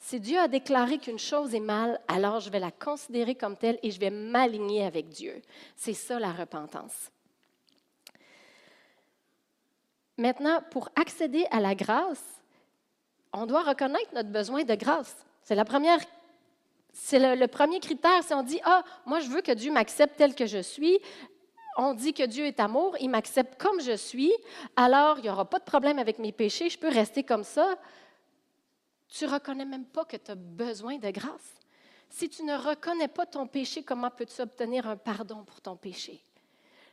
Si 0.00 0.18
Dieu 0.18 0.40
a 0.40 0.48
déclaré 0.48 0.98
qu'une 0.98 1.20
chose 1.20 1.54
est 1.54 1.60
mal, 1.60 2.00
alors 2.08 2.40
je 2.40 2.50
vais 2.50 2.58
la 2.58 2.72
considérer 2.72 3.36
comme 3.36 3.56
telle 3.56 3.78
et 3.84 3.92
je 3.92 4.00
vais 4.00 4.10
m'aligner 4.10 4.84
avec 4.84 5.08
Dieu. 5.08 5.40
C'est 5.76 5.94
ça 5.94 6.18
la 6.18 6.32
repentance. 6.32 7.12
Maintenant, 10.18 10.62
pour 10.72 10.88
accéder 10.96 11.46
à 11.52 11.60
la 11.60 11.76
grâce, 11.76 12.42
on 13.32 13.46
doit 13.46 13.62
reconnaître 13.62 14.12
notre 14.14 14.30
besoin 14.30 14.64
de 14.64 14.74
grâce. 14.74 15.24
C'est 15.44 15.54
la 15.54 15.64
première 15.64 16.00
c'est 16.94 17.36
le, 17.36 17.46
premier 17.48 17.80
critère. 17.80 18.22
Si 18.22 18.32
on 18.32 18.42
dit, 18.42 18.60
ah, 18.64 18.82
moi, 19.04 19.18
je 19.18 19.28
veux 19.28 19.42
que 19.42 19.52
Dieu 19.52 19.72
m'accepte 19.72 20.16
tel 20.16 20.34
que 20.34 20.46
je 20.46 20.62
suis, 20.62 20.98
on 21.76 21.92
dit 21.92 22.14
que 22.14 22.22
Dieu 22.22 22.46
est 22.46 22.60
amour, 22.60 22.96
il 23.00 23.10
m'accepte 23.10 23.60
comme 23.60 23.80
je 23.80 23.96
suis, 23.96 24.32
alors 24.76 25.18
il 25.18 25.22
n'y 25.22 25.28
aura 25.28 25.44
pas 25.44 25.58
de 25.58 25.64
problème 25.64 25.98
avec 25.98 26.20
mes 26.20 26.30
péchés, 26.30 26.70
je 26.70 26.78
peux 26.78 26.88
rester 26.88 27.24
comme 27.24 27.42
ça. 27.42 27.76
Tu 29.08 29.26
reconnais 29.26 29.64
même 29.64 29.84
pas 29.84 30.04
que 30.04 30.16
tu 30.16 30.30
as 30.30 30.36
besoin 30.36 30.98
de 30.98 31.10
grâce. 31.10 31.54
Si 32.08 32.28
tu 32.28 32.44
ne 32.44 32.56
reconnais 32.56 33.08
pas 33.08 33.26
ton 33.26 33.48
péché, 33.48 33.82
comment 33.82 34.10
peux-tu 34.10 34.40
obtenir 34.40 34.86
un 34.88 34.96
pardon 34.96 35.42
pour 35.42 35.60
ton 35.60 35.76
péché? 35.76 36.24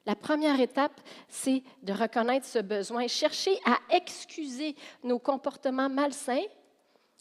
La 0.08 0.16
première 0.16 0.60
étape, 0.60 1.00
c'est 1.28 1.62
de 1.84 1.94
reconnaître 1.94 2.48
ce 2.48 2.58
besoin. 2.58 3.08
Chercher 3.08 3.56
à 3.66 3.78
excuser 3.96 4.75
nos 5.04 5.20
comportements 5.20 5.90
malsains, 5.90 6.46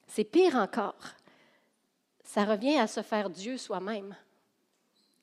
c'est 0.06 0.24
pire 0.24 0.56
encore. 0.56 0.96
Ça 2.30 2.44
revient 2.44 2.78
à 2.78 2.86
se 2.86 3.02
faire 3.02 3.28
Dieu 3.28 3.58
soi-même, 3.58 4.14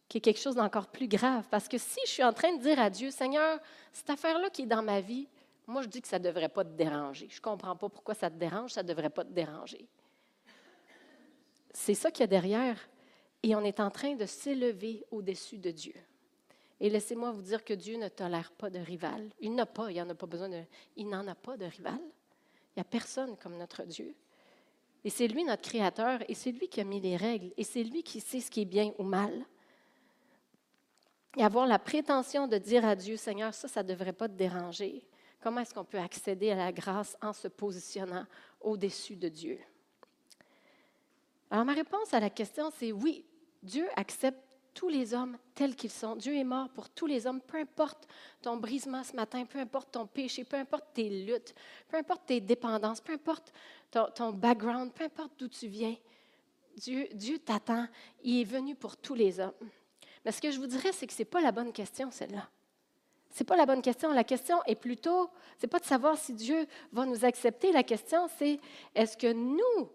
qui 0.10 0.18
est 0.18 0.22
quelque 0.22 0.42
chose 0.42 0.56
d'encore 0.56 0.88
plus 0.88 1.08
grave. 1.08 1.46
Parce 1.50 1.70
que 1.70 1.78
si 1.78 2.02
je 2.06 2.12
suis 2.12 2.24
en 2.24 2.34
train 2.34 2.54
de 2.54 2.62
dire 2.62 2.78
à 2.82 2.90
Dieu, 2.90 3.12
Seigneur, 3.12 3.62
cette 3.94 4.10
affaire-là 4.10 4.50
qui 4.50 4.64
est 4.64 4.66
dans 4.66 4.84
ma 4.84 5.00
vie, 5.00 5.26
moi 5.68 5.84
je 5.84 5.88
dis 5.88 6.02
que 6.02 6.08
ça 6.10 6.20
ne 6.20 6.26
devrait 6.26 6.50
pas 6.50 6.66
te 6.66 6.72
déranger. 6.72 7.30
Je 7.30 7.38
ne 7.38 7.42
comprends 7.42 7.78
pas 7.78 7.88
pourquoi 7.88 8.14
ça 8.14 8.30
te 8.30 8.36
dérange, 8.36 8.74
ça 8.74 8.84
ne 8.84 8.90
devrait 8.90 9.10
pas 9.10 9.24
te 9.24 9.32
déranger. 9.32 9.88
C'est 11.72 11.94
ça 11.94 12.12
qu'il 12.12 12.20
y 12.20 12.24
a 12.26 12.28
derrière. 12.28 12.78
Et 13.42 13.56
on 13.56 13.62
est 13.62 13.80
en 13.80 13.90
train 13.90 14.16
de 14.16 14.26
s'élever 14.26 15.06
au-dessus 15.10 15.60
de 15.60 15.72
Dieu. 15.72 15.94
Et 16.82 16.90
laissez-moi 16.90 17.32
vous 17.32 17.42
dire 17.42 17.64
que 17.64 17.74
Dieu 17.74 17.96
ne 17.96 18.10
tolère 18.10 18.52
pas 18.52 18.70
de 18.70 18.80
rival. 18.80 19.30
Il 19.40 19.56
n'a 19.56 19.66
pas, 19.66 19.90
il 19.92 19.98
n'en 19.98 20.10
a 20.10 20.16
pas 20.16 20.28
besoin 20.28 20.50
il 20.98 21.08
n'en 21.08 21.26
a 21.26 21.36
pas 21.36 21.56
de 21.56 21.68
rival. 21.68 22.02
Il 22.02 22.80
n'y 22.80 22.82
a 22.82 22.84
personne 22.84 23.38
comme 23.38 23.56
notre 23.56 23.84
Dieu. 23.84 24.14
Et 25.08 25.10
c'est 25.10 25.30
lui 25.30 25.46
notre 25.46 25.62
créateur, 25.62 26.20
et 26.28 26.34
c'est 26.34 26.52
lui 26.52 26.68
qui 26.68 26.82
a 26.82 26.84
mis 26.84 27.00
les 27.00 27.16
règles, 27.16 27.54
et 27.56 27.64
c'est 27.64 27.82
lui 27.82 28.04
qui 28.04 28.20
sait 28.20 28.42
ce 28.42 28.52
qui 28.52 28.64
est 28.64 28.66
bien 28.66 28.92
ou 28.98 29.04
mal. 29.04 29.46
Et 31.38 31.46
avoir 31.46 31.66
la 31.66 31.80
prétention 31.80 32.46
de 32.46 32.58
dire 32.58 32.84
à 32.86 32.94
Dieu, 32.94 33.16
Seigneur, 33.16 33.54
ça, 33.54 33.70
ça 33.70 33.84
ne 33.84 33.88
devrait 33.88 34.12
pas 34.12 34.28
te 34.28 34.34
déranger. 34.34 35.08
Comment 35.40 35.62
est-ce 35.62 35.74
qu'on 35.74 35.86
peut 35.86 35.98
accéder 35.98 36.52
à 36.52 36.56
la 36.56 36.74
grâce 36.74 37.16
en 37.22 37.32
se 37.32 37.48
positionnant 37.48 38.26
au-dessus 38.60 39.16
de 39.16 39.30
Dieu? 39.30 39.58
Alors 41.50 41.64
ma 41.64 41.72
réponse 41.74 42.14
à 42.14 42.20
la 42.20 42.30
question, 42.30 42.70
c'est 42.78 42.92
oui, 42.92 43.24
Dieu 43.64 43.88
accepte 43.96 44.44
tous 44.78 44.90
les 44.90 45.16
hommes 45.16 45.40
tels 45.56 45.76
qu'ils 45.76 45.90
sont. 45.90 46.16
Dieu 46.16 46.38
est 46.38 46.44
mort 46.44 46.70
pour 46.70 46.88
tous 46.88 47.08
les 47.08 47.26
hommes, 47.26 47.42
peu 47.42 47.58
importe 47.58 48.08
ton 48.44 48.58
brisement 48.58 49.04
ce 49.04 49.16
matin, 49.16 49.44
peu 49.44 49.58
importe 49.58 49.92
ton 49.94 50.06
péché, 50.06 50.44
peu 50.44 50.56
importe 50.56 50.86
tes 50.94 51.10
luttes, 51.10 51.56
peu 51.90 51.98
importe 51.98 52.28
tes 52.28 52.40
dépendances, 52.40 53.02
peu 53.02 53.14
importe 53.14 53.52
ton, 53.90 54.32
background, 54.34 54.94
peu 54.94 55.06
importe 55.06 55.32
d'où 55.40 55.48
tu 55.48 55.68
viens. 55.68 55.96
Dieu, 56.76 57.08
Dieu 57.12 57.40
t'attend. 57.40 57.88
Il 58.22 58.42
est 58.42 58.44
venu 58.44 58.76
pour 58.76 58.96
tous 58.98 59.16
les 59.16 59.40
hommes. 59.40 59.52
Mais 60.24 60.32
ce 60.32 60.40
que 60.40 60.52
je 60.52 60.60
vous 60.60 60.68
dirais, 60.68 60.92
c'est 60.92 61.08
que 61.08 61.14
ce 61.14 61.24
n'est 61.24 61.26
pas 61.26 61.42
la 61.42 61.52
bonne 61.52 61.74
question, 61.74 62.12
celle-là. 62.12 62.48
Ce 63.32 63.40
n'est 63.40 63.48
pas 63.48 63.58
la 63.58 63.66
bonne 63.66 63.82
question. 63.82 64.14
La 64.14 64.24
question 64.24 64.62
est 64.68 64.76
plutôt, 64.76 65.32
c'est 65.58 65.66
pas 65.66 65.80
de 65.80 65.86
savoir 65.86 66.20
si 66.20 66.34
Dieu 66.34 66.68
va 66.92 67.04
nous 67.08 67.26
accepter. 67.26 67.72
La 67.72 67.82
question, 67.82 68.30
c'est 68.38 68.60
est-ce 68.94 69.18
que 69.18 69.34
nous, 69.34 69.90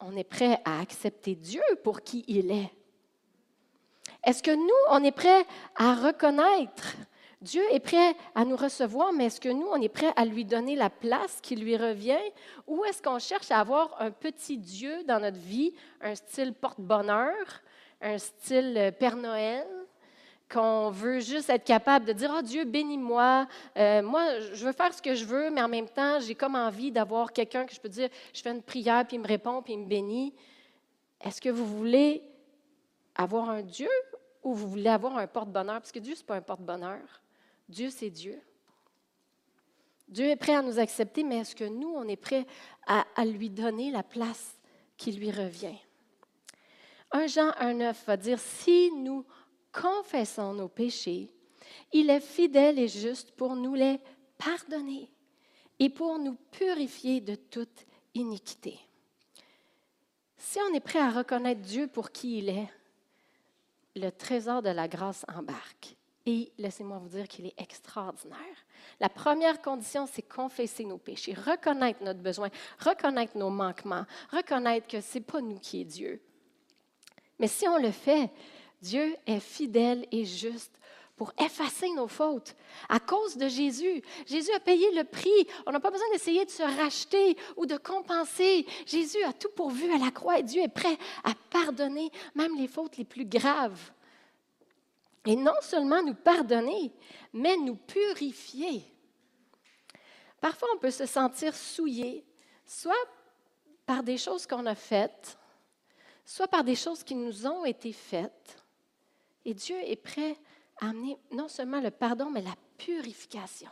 on 0.00 0.16
est 0.16 0.24
prêt 0.24 0.58
à 0.64 0.80
accepter 0.80 1.34
Dieu 1.34 1.62
pour 1.84 2.00
qui 2.00 2.24
il 2.28 2.50
est? 2.50 2.70
Est-ce 4.24 4.42
que 4.42 4.54
nous, 4.54 4.68
on 4.90 5.02
est 5.02 5.12
prêt 5.12 5.44
à 5.76 5.94
reconnaître? 5.94 6.94
Dieu 7.40 7.62
est 7.72 7.80
prêt 7.80 8.14
à 8.36 8.44
nous 8.44 8.54
recevoir, 8.54 9.12
mais 9.12 9.26
est-ce 9.26 9.40
que 9.40 9.48
nous, 9.48 9.66
on 9.66 9.82
est 9.82 9.88
prêt 9.88 10.12
à 10.14 10.24
lui 10.24 10.44
donner 10.44 10.76
la 10.76 10.90
place 10.90 11.40
qui 11.42 11.56
lui 11.56 11.76
revient? 11.76 12.20
Ou 12.68 12.84
est-ce 12.84 13.02
qu'on 13.02 13.18
cherche 13.18 13.50
à 13.50 13.58
avoir 13.58 14.00
un 14.00 14.12
petit 14.12 14.58
Dieu 14.58 15.02
dans 15.08 15.18
notre 15.18 15.38
vie, 15.38 15.74
un 16.00 16.14
style 16.14 16.54
porte-bonheur, 16.54 17.34
un 18.00 18.16
style 18.18 18.74
euh, 18.78 18.90
Père 18.92 19.16
Noël, 19.16 19.66
qu'on 20.48 20.90
veut 20.90 21.18
juste 21.18 21.50
être 21.50 21.64
capable 21.64 22.04
de 22.04 22.12
dire, 22.12 22.32
oh 22.36 22.42
Dieu, 22.42 22.64
bénis-moi, 22.64 23.48
euh, 23.76 24.02
moi, 24.02 24.38
je 24.38 24.64
veux 24.64 24.72
faire 24.72 24.94
ce 24.94 25.02
que 25.02 25.14
je 25.14 25.24
veux, 25.24 25.50
mais 25.50 25.62
en 25.62 25.68
même 25.68 25.88
temps, 25.88 26.20
j'ai 26.20 26.36
comme 26.36 26.54
envie 26.54 26.92
d'avoir 26.92 27.32
quelqu'un 27.32 27.64
que 27.64 27.74
je 27.74 27.80
peux 27.80 27.88
dire, 27.88 28.08
je 28.32 28.40
fais 28.40 28.50
une 28.50 28.62
prière, 28.62 29.04
puis 29.04 29.16
il 29.16 29.20
me 29.20 29.26
répond, 29.26 29.62
puis 29.62 29.72
il 29.72 29.80
me 29.80 29.86
bénit. 29.86 30.32
Est-ce 31.20 31.40
que 31.40 31.48
vous 31.48 31.66
voulez 31.66 32.22
avoir 33.16 33.50
un 33.50 33.62
Dieu 33.62 33.88
ou 34.42 34.54
vous 34.54 34.68
voulez 34.68 34.88
avoir 34.88 35.16
un 35.16 35.26
porte-bonheur? 35.26 35.80
Parce 35.80 35.92
que 35.92 35.98
Dieu, 35.98 36.14
ce 36.14 36.20
n'est 36.20 36.26
pas 36.26 36.36
un 36.36 36.42
porte-bonheur. 36.42 37.00
Dieu, 37.68 37.90
c'est 37.90 38.10
Dieu. 38.10 38.40
Dieu 40.08 40.26
est 40.26 40.36
prêt 40.36 40.54
à 40.54 40.62
nous 40.62 40.78
accepter, 40.78 41.22
mais 41.22 41.38
est-ce 41.38 41.56
que 41.56 41.64
nous, 41.64 41.88
on 41.88 42.06
est 42.06 42.16
prêt 42.16 42.46
à, 42.86 43.24
lui 43.24 43.48
donner 43.48 43.90
la 43.90 44.02
place 44.02 44.58
qui 44.96 45.12
lui 45.12 45.30
revient? 45.30 45.78
1 47.12 47.26
Jean 47.28 47.50
1,9 47.50 47.94
va 48.06 48.16
dire 48.16 48.38
Si 48.38 48.90
nous 48.92 49.24
confessons 49.72 50.54
nos 50.54 50.68
péchés, 50.68 51.30
il 51.92 52.10
est 52.10 52.20
fidèle 52.20 52.78
et 52.78 52.88
juste 52.88 53.32
pour 53.32 53.54
nous 53.56 53.74
les 53.74 54.00
pardonner 54.36 55.10
et 55.78 55.88
pour 55.88 56.18
nous 56.18 56.36
purifier 56.50 57.20
de 57.20 57.34
toute 57.34 57.86
iniquité. 58.14 58.78
Si 60.36 60.58
on 60.68 60.74
est 60.74 60.80
prêt 60.80 60.98
à 60.98 61.10
reconnaître 61.10 61.62
Dieu 61.62 61.86
pour 61.86 62.10
qui 62.10 62.38
il 62.38 62.48
est, 62.50 62.68
le 63.96 64.10
trésor 64.10 64.62
de 64.62 64.70
la 64.70 64.88
grâce 64.88 65.24
embarque. 65.34 65.96
Et 66.24 66.52
laissez-moi 66.58 66.98
vous 66.98 67.08
dire 67.08 67.26
qu'il 67.26 67.46
est 67.46 67.60
extraordinaire. 67.60 68.38
La 69.00 69.08
première 69.08 69.60
condition, 69.60 70.06
c'est 70.06 70.22
confesser 70.22 70.84
nos 70.84 70.98
péchés, 70.98 71.34
reconnaître 71.34 72.02
notre 72.04 72.20
besoin, 72.20 72.48
reconnaître 72.78 73.36
nos 73.36 73.50
manquements, 73.50 74.06
reconnaître 74.30 74.86
que 74.86 75.00
ce 75.00 75.18
n'est 75.18 75.24
pas 75.24 75.40
nous 75.40 75.58
qui 75.58 75.80
est 75.80 75.84
Dieu. 75.84 76.22
Mais 77.40 77.48
si 77.48 77.66
on 77.66 77.76
le 77.76 77.90
fait, 77.90 78.30
Dieu 78.80 79.16
est 79.26 79.40
fidèle 79.40 80.06
et 80.12 80.24
juste 80.24 80.78
pour 81.16 81.32
effacer 81.38 81.90
nos 81.90 82.08
fautes 82.08 82.54
à 82.88 82.98
cause 82.98 83.36
de 83.36 83.48
Jésus. 83.48 84.02
Jésus 84.26 84.52
a 84.52 84.60
payé 84.60 84.90
le 84.94 85.04
prix. 85.04 85.46
On 85.66 85.72
n'a 85.72 85.80
pas 85.80 85.90
besoin 85.90 86.10
d'essayer 86.12 86.44
de 86.44 86.50
se 86.50 86.62
racheter 86.62 87.36
ou 87.56 87.66
de 87.66 87.76
compenser. 87.76 88.66
Jésus 88.86 89.22
a 89.24 89.32
tout 89.32 89.50
pourvu 89.54 89.92
à 89.92 89.98
la 89.98 90.10
croix 90.10 90.38
et 90.38 90.42
Dieu 90.42 90.62
est 90.62 90.68
prêt 90.68 90.96
à 91.24 91.32
pardonner 91.50 92.10
même 92.34 92.56
les 92.56 92.68
fautes 92.68 92.96
les 92.96 93.04
plus 93.04 93.26
graves. 93.26 93.92
Et 95.26 95.36
non 95.36 95.54
seulement 95.60 96.02
nous 96.02 96.14
pardonner, 96.14 96.92
mais 97.32 97.56
nous 97.56 97.76
purifier. 97.76 98.82
Parfois, 100.40 100.68
on 100.74 100.78
peut 100.78 100.90
se 100.90 101.06
sentir 101.06 101.54
souillé, 101.54 102.24
soit 102.66 102.94
par 103.86 104.02
des 104.02 104.18
choses 104.18 104.46
qu'on 104.46 104.66
a 104.66 104.74
faites, 104.74 105.38
soit 106.24 106.48
par 106.48 106.64
des 106.64 106.74
choses 106.74 107.04
qui 107.04 107.14
nous 107.14 107.46
ont 107.46 107.64
été 107.64 107.92
faites. 107.92 108.56
Et 109.44 109.54
Dieu 109.54 109.76
est 109.84 109.96
prêt 109.96 110.36
amener 110.80 111.18
non 111.30 111.48
seulement 111.48 111.80
le 111.80 111.90
pardon, 111.90 112.30
mais 112.30 112.42
la 112.42 112.54
purification, 112.78 113.70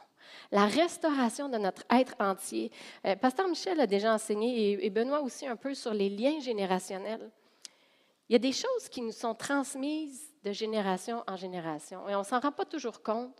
la 0.52 0.66
restauration 0.66 1.48
de 1.48 1.58
notre 1.58 1.82
être 1.90 2.14
entier. 2.20 2.70
Euh, 3.06 3.16
Pasteur 3.16 3.48
Michel 3.48 3.80
a 3.80 3.86
déjà 3.86 4.14
enseigné, 4.14 4.84
et 4.84 4.90
Benoît 4.90 5.20
aussi 5.22 5.46
un 5.46 5.56
peu, 5.56 5.74
sur 5.74 5.94
les 5.94 6.08
liens 6.08 6.40
générationnels. 6.40 7.30
Il 8.28 8.34
y 8.34 8.36
a 8.36 8.38
des 8.38 8.52
choses 8.52 8.88
qui 8.88 9.02
nous 9.02 9.10
sont 9.10 9.34
transmises 9.34 10.30
de 10.44 10.52
génération 10.52 11.24
en 11.26 11.36
génération 11.36 12.08
et 12.08 12.14
on 12.14 12.20
ne 12.20 12.24
s'en 12.24 12.40
rend 12.40 12.52
pas 12.52 12.64
toujours 12.64 13.02
compte, 13.02 13.36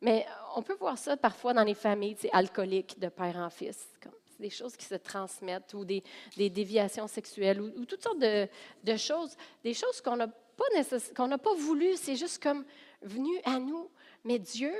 mais 0.00 0.26
on 0.54 0.62
peut 0.62 0.76
voir 0.78 0.98
ça 0.98 1.16
parfois 1.16 1.54
dans 1.54 1.64
les 1.64 1.74
familles 1.74 2.18
alcooliques 2.32 2.98
de 2.98 3.08
père 3.08 3.36
en 3.36 3.50
fils. 3.50 3.88
C'est 4.02 4.42
des 4.42 4.50
choses 4.50 4.76
qui 4.76 4.84
se 4.84 4.94
transmettent 4.96 5.72
ou 5.72 5.86
des, 5.86 6.02
déviations 6.36 7.08
sexuelles 7.08 7.62
ou, 7.62 7.86
toutes 7.86 8.02
sortes 8.02 8.18
de, 8.18 8.46
de, 8.84 8.96
choses, 8.96 9.34
des 9.64 9.72
choses 9.72 10.02
qu'on 10.02 10.16
n'a 10.16 10.28
pas, 10.28 10.64
qu'on 11.16 11.28
n'a 11.28 11.38
pas 11.38 11.54
voulu, 11.54 11.96
c'est 11.96 12.16
juste 12.16 12.42
comme 12.42 12.64
venu 13.02 13.32
à 13.44 13.58
nous. 13.58 13.88
Mais 14.24 14.38
Dieu 14.38 14.72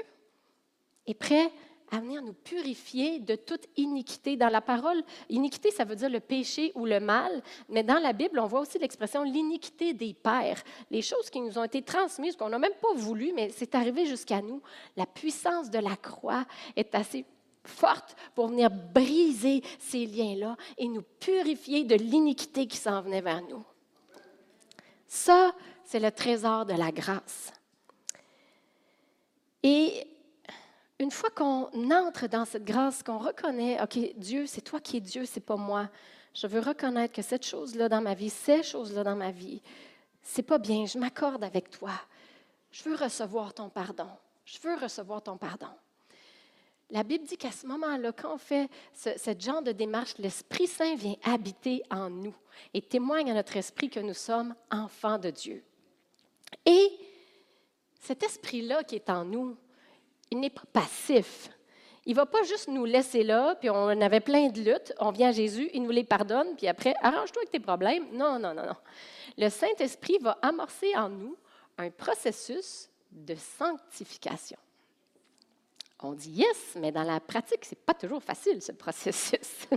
est 1.07 1.15
prêt 1.15 1.51
à 1.93 2.01
venir 2.01 2.23
nous 2.23 2.33
purifier 2.33 3.21
de 3.21 3.37
toute 3.37 3.67
iniquité. 3.77 4.37
Dans 4.37 4.49
la 4.49 4.61
parole, 4.61 5.03
iniquité, 5.29 5.71
ça 5.71 5.85
veut 5.85 5.97
dire 5.97 6.11
le 6.11 6.21
péché 6.21 6.73
ou 6.75 6.85
le 6.85 7.01
mal, 7.01 7.43
mais 7.69 7.83
dans 7.83 7.99
la 7.99 8.13
Bible, 8.13 8.39
on 8.39 8.47
voit 8.47 8.61
aussi 8.61 8.79
l'expression 8.79 9.23
l'iniquité 9.23 9.93
des 9.93 10.15
pères, 10.15 10.63
les 10.91 11.03
choses 11.03 11.31
qui 11.31 11.41
nous 11.41 11.59
ont 11.59 11.65
été 11.65 11.83
transmises, 11.83 12.37
qu'on 12.37 12.49
n'a 12.49 12.59
même 12.59 12.75
pas 12.81 12.95
voulu, 12.95 13.33
mais 13.35 13.51
c'est 13.51 13.75
arrivé 13.75 14.07
jusqu'à 14.07 14.43
nous. 14.43 14.61
La 14.97 15.07
puissance 15.07 15.71
de 15.71 15.79
la 15.79 15.97
croix 15.97 16.45
est 16.75 16.95
assez 16.95 17.25
forte 17.65 18.17
pour 18.35 18.49
venir 18.49 18.71
briser 18.71 19.63
ces 19.79 20.07
liens-là 20.07 20.57
et 20.79 20.89
nous 20.89 21.03
purifier 21.03 21.85
de 21.85 21.97
l'iniquité 21.97 22.67
qui 22.67 22.77
s'en 22.77 23.03
venait 23.03 23.21
vers 23.21 23.43
nous. 23.43 23.65
Ça, 25.07 25.55
c'est 25.85 26.01
le 26.01 26.11
trésor 26.11 26.67
de 26.67 26.75
la 26.75 26.91
grâce. 26.91 27.53
Et 29.69 30.07
une 31.01 31.11
fois 31.11 31.31
qu'on 31.31 31.91
entre 31.91 32.29
dans 32.29 32.45
cette 32.45 32.65
grâce, 32.65 33.03
qu'on 33.03 33.19
reconnaît, 33.19 33.83
OK, 33.83 33.99
Dieu, 34.15 34.47
c'est 34.47 34.61
toi 34.61 34.79
qui 34.79 34.99
es 34.99 35.01
Dieu, 35.01 35.25
c'est 35.27 35.41
pas 35.41 35.57
moi. 35.57 35.89
Je 36.35 36.47
veux 36.47 36.61
reconnaître 36.61 37.13
que 37.13 37.21
cette 37.21 37.45
chose-là 37.45 37.89
dans 37.89 38.01
ma 38.01 38.15
vie, 38.15 38.31
ces 38.31 38.63
choses-là 38.63 39.03
dans 39.03 39.17
ma 39.17 39.33
vie, 39.33 39.61
c'est 40.23 40.45
pas 40.45 40.59
bien. 40.59 40.87
Je 40.87 40.97
m'accorde 40.97 41.43
avec 41.43 41.69
toi. 41.69 41.91
Je 42.71 42.85
veux 42.85 42.95
recevoir 42.95 43.55
ton 43.55 43.69
pardon. 43.69 44.07
Je 44.45 44.61
veux 44.63 44.77
recevoir 44.77 45.21
ton 45.21 45.37
pardon. 45.37 45.75
La 46.91 47.03
Bible 47.03 47.25
dit 47.25 47.37
qu'à 47.37 47.51
ce 47.51 47.67
moment-là, 47.67 48.13
quand 48.13 48.35
on 48.35 48.39
fait 48.39 48.71
ce, 48.95 49.19
ce 49.19 49.33
genre 49.37 49.63
de 49.63 49.73
démarche, 49.73 50.17
l'Esprit 50.19 50.69
Saint 50.69 50.95
vient 50.95 51.17
habiter 51.25 51.83
en 51.91 52.09
nous 52.09 52.37
et 52.73 52.81
témoigne 52.81 53.33
à 53.33 53.35
notre 53.35 53.57
esprit 53.57 53.91
que 53.91 53.99
nous 53.99 54.15
sommes 54.15 54.55
enfants 54.71 55.19
de 55.19 55.31
Dieu. 55.31 55.65
Et 56.65 56.97
cet 58.01 58.23
esprit-là 58.23 58.85
qui 58.85 58.97
est 58.97 59.11
en 59.11 59.25
nous, 59.25 59.57
il 60.31 60.41
n'est 60.41 60.51
pas 60.51 60.65
passif. 60.73 61.51
Il 62.05 62.13
ne 62.13 62.17
va 62.17 62.27
pas 62.27 62.43
juste 62.45 62.69
nous 62.69 62.85
laisser 62.85 63.25
là, 63.25 63.57
puis 63.57 63.69
on 63.69 63.89
avait 64.01 64.21
plein 64.21 64.49
de 64.49 64.61
luttes, 64.61 64.93
on 65.01 65.11
vient 65.11 65.31
à 65.31 65.33
Jésus, 65.33 65.69
il 65.75 65.83
nous 65.83 65.91
les 65.91 66.05
pardonne, 66.05 66.55
puis 66.57 66.69
après, 66.69 66.95
arrange-toi 67.03 67.43
avec 67.43 67.51
tes 67.51 67.59
problèmes. 67.59 68.05
Non, 68.13 68.39
non, 68.39 68.55
non, 68.55 68.65
non. 68.65 68.77
Le 69.37 69.49
Saint-Esprit 69.49 70.19
va 70.21 70.39
amorcer 70.41 70.97
en 70.97 71.09
nous 71.09 71.37
un 71.79 71.91
processus 71.91 72.89
de 73.11 73.35
sanctification. 73.35 74.59
On 76.01 76.13
dit 76.13 76.31
yes, 76.31 76.77
mais 76.77 76.93
dans 76.93 77.03
la 77.03 77.19
pratique, 77.21 77.65
ce 77.65 77.71
n'est 77.71 77.81
pas 77.85 77.95
toujours 77.95 78.23
facile, 78.23 78.63
ce 78.63 78.73
processus. 78.73 79.67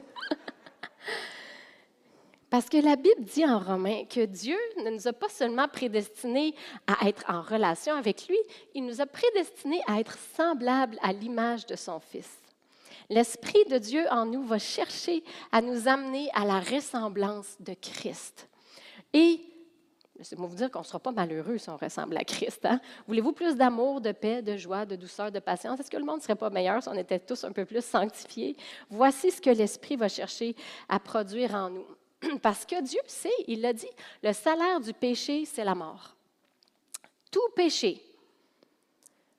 Parce 2.50 2.68
que 2.68 2.78
la 2.78 2.96
Bible 2.96 3.24
dit 3.24 3.46
en 3.46 3.60
Romains 3.60 4.06
que 4.06 4.26
Dieu 4.26 4.58
ne 4.84 4.90
nous 4.90 5.08
a 5.08 5.14
pas 5.14 5.30
seulement 5.30 5.68
prédestinés 5.68 6.56
à 6.88 7.08
être 7.08 7.24
en 7.28 7.42
relation 7.42 7.94
avec 7.94 8.28
lui, 8.28 8.38
il 8.74 8.86
nous 8.86 9.02
a 9.02 9.06
prédestinés 9.06 9.82
à 9.88 10.00
être 10.00 10.18
semblables 10.36 10.98
à 11.02 11.14
l'image 11.14 11.66
de 11.68 11.76
son 11.76 12.00
Fils. 12.00 12.30
L'Esprit 13.10 13.64
de 13.70 13.78
Dieu 13.78 14.06
en 14.12 14.26
nous 14.26 14.44
va 14.44 14.60
chercher 14.60 15.24
à 15.52 15.62
nous 15.62 15.88
amener 15.88 16.30
à 16.34 16.46
la 16.46 16.60
ressemblance 16.60 17.56
de 17.60 17.74
Christ. 17.74 18.48
Et 19.14 19.42
c'est 20.22 20.38
moi 20.38 20.48
vous 20.48 20.56
dire 20.56 20.70
qu'on 20.70 20.80
ne 20.80 20.86
sera 20.86 21.00
pas 21.00 21.12
malheureux 21.12 21.58
si 21.58 21.70
on 21.70 21.78
ressemble 21.78 22.18
à 22.18 22.24
Christ. 22.24 22.66
Hein? 22.66 22.82
Voulez-vous 23.08 23.32
plus 23.32 23.56
d'amour, 23.56 24.02
de 24.02 24.12
paix, 24.12 24.42
de 24.42 24.58
joie, 24.58 24.86
de 24.86 24.96
douceur, 24.96 25.32
de 25.32 25.40
patience? 25.40 25.80
Est-ce 25.80 25.90
que 25.90 25.98
le 25.98 26.04
monde 26.04 26.18
ne 26.18 26.22
serait 26.22 26.36
pas 26.36 26.50
meilleur 26.50 26.84
si 26.84 26.90
on 26.90 26.94
était 26.94 27.20
tous 27.20 27.44
un 27.44 27.52
peu 27.52 27.66
plus 27.66 27.84
sanctifiés? 27.84 28.56
Voici 28.90 29.32
ce 29.32 29.42
que 29.42 29.50
l'Esprit 29.50 29.96
va 29.96 30.10
chercher 30.10 30.56
à 30.90 31.00
produire 31.00 31.56
en 31.56 31.70
nous. 31.70 31.86
Parce 32.42 32.66
que 32.66 32.82
Dieu 32.82 33.02
sait, 33.08 33.30
il 33.48 33.62
l'a 33.62 33.74
dit, 33.74 33.90
le 34.24 34.34
salaire 34.34 34.80
du 34.80 34.94
péché, 34.94 35.46
c'est 35.46 35.64
la 35.64 35.76
mort. 35.76 36.16
Tout 37.32 37.50
péché 37.56 38.04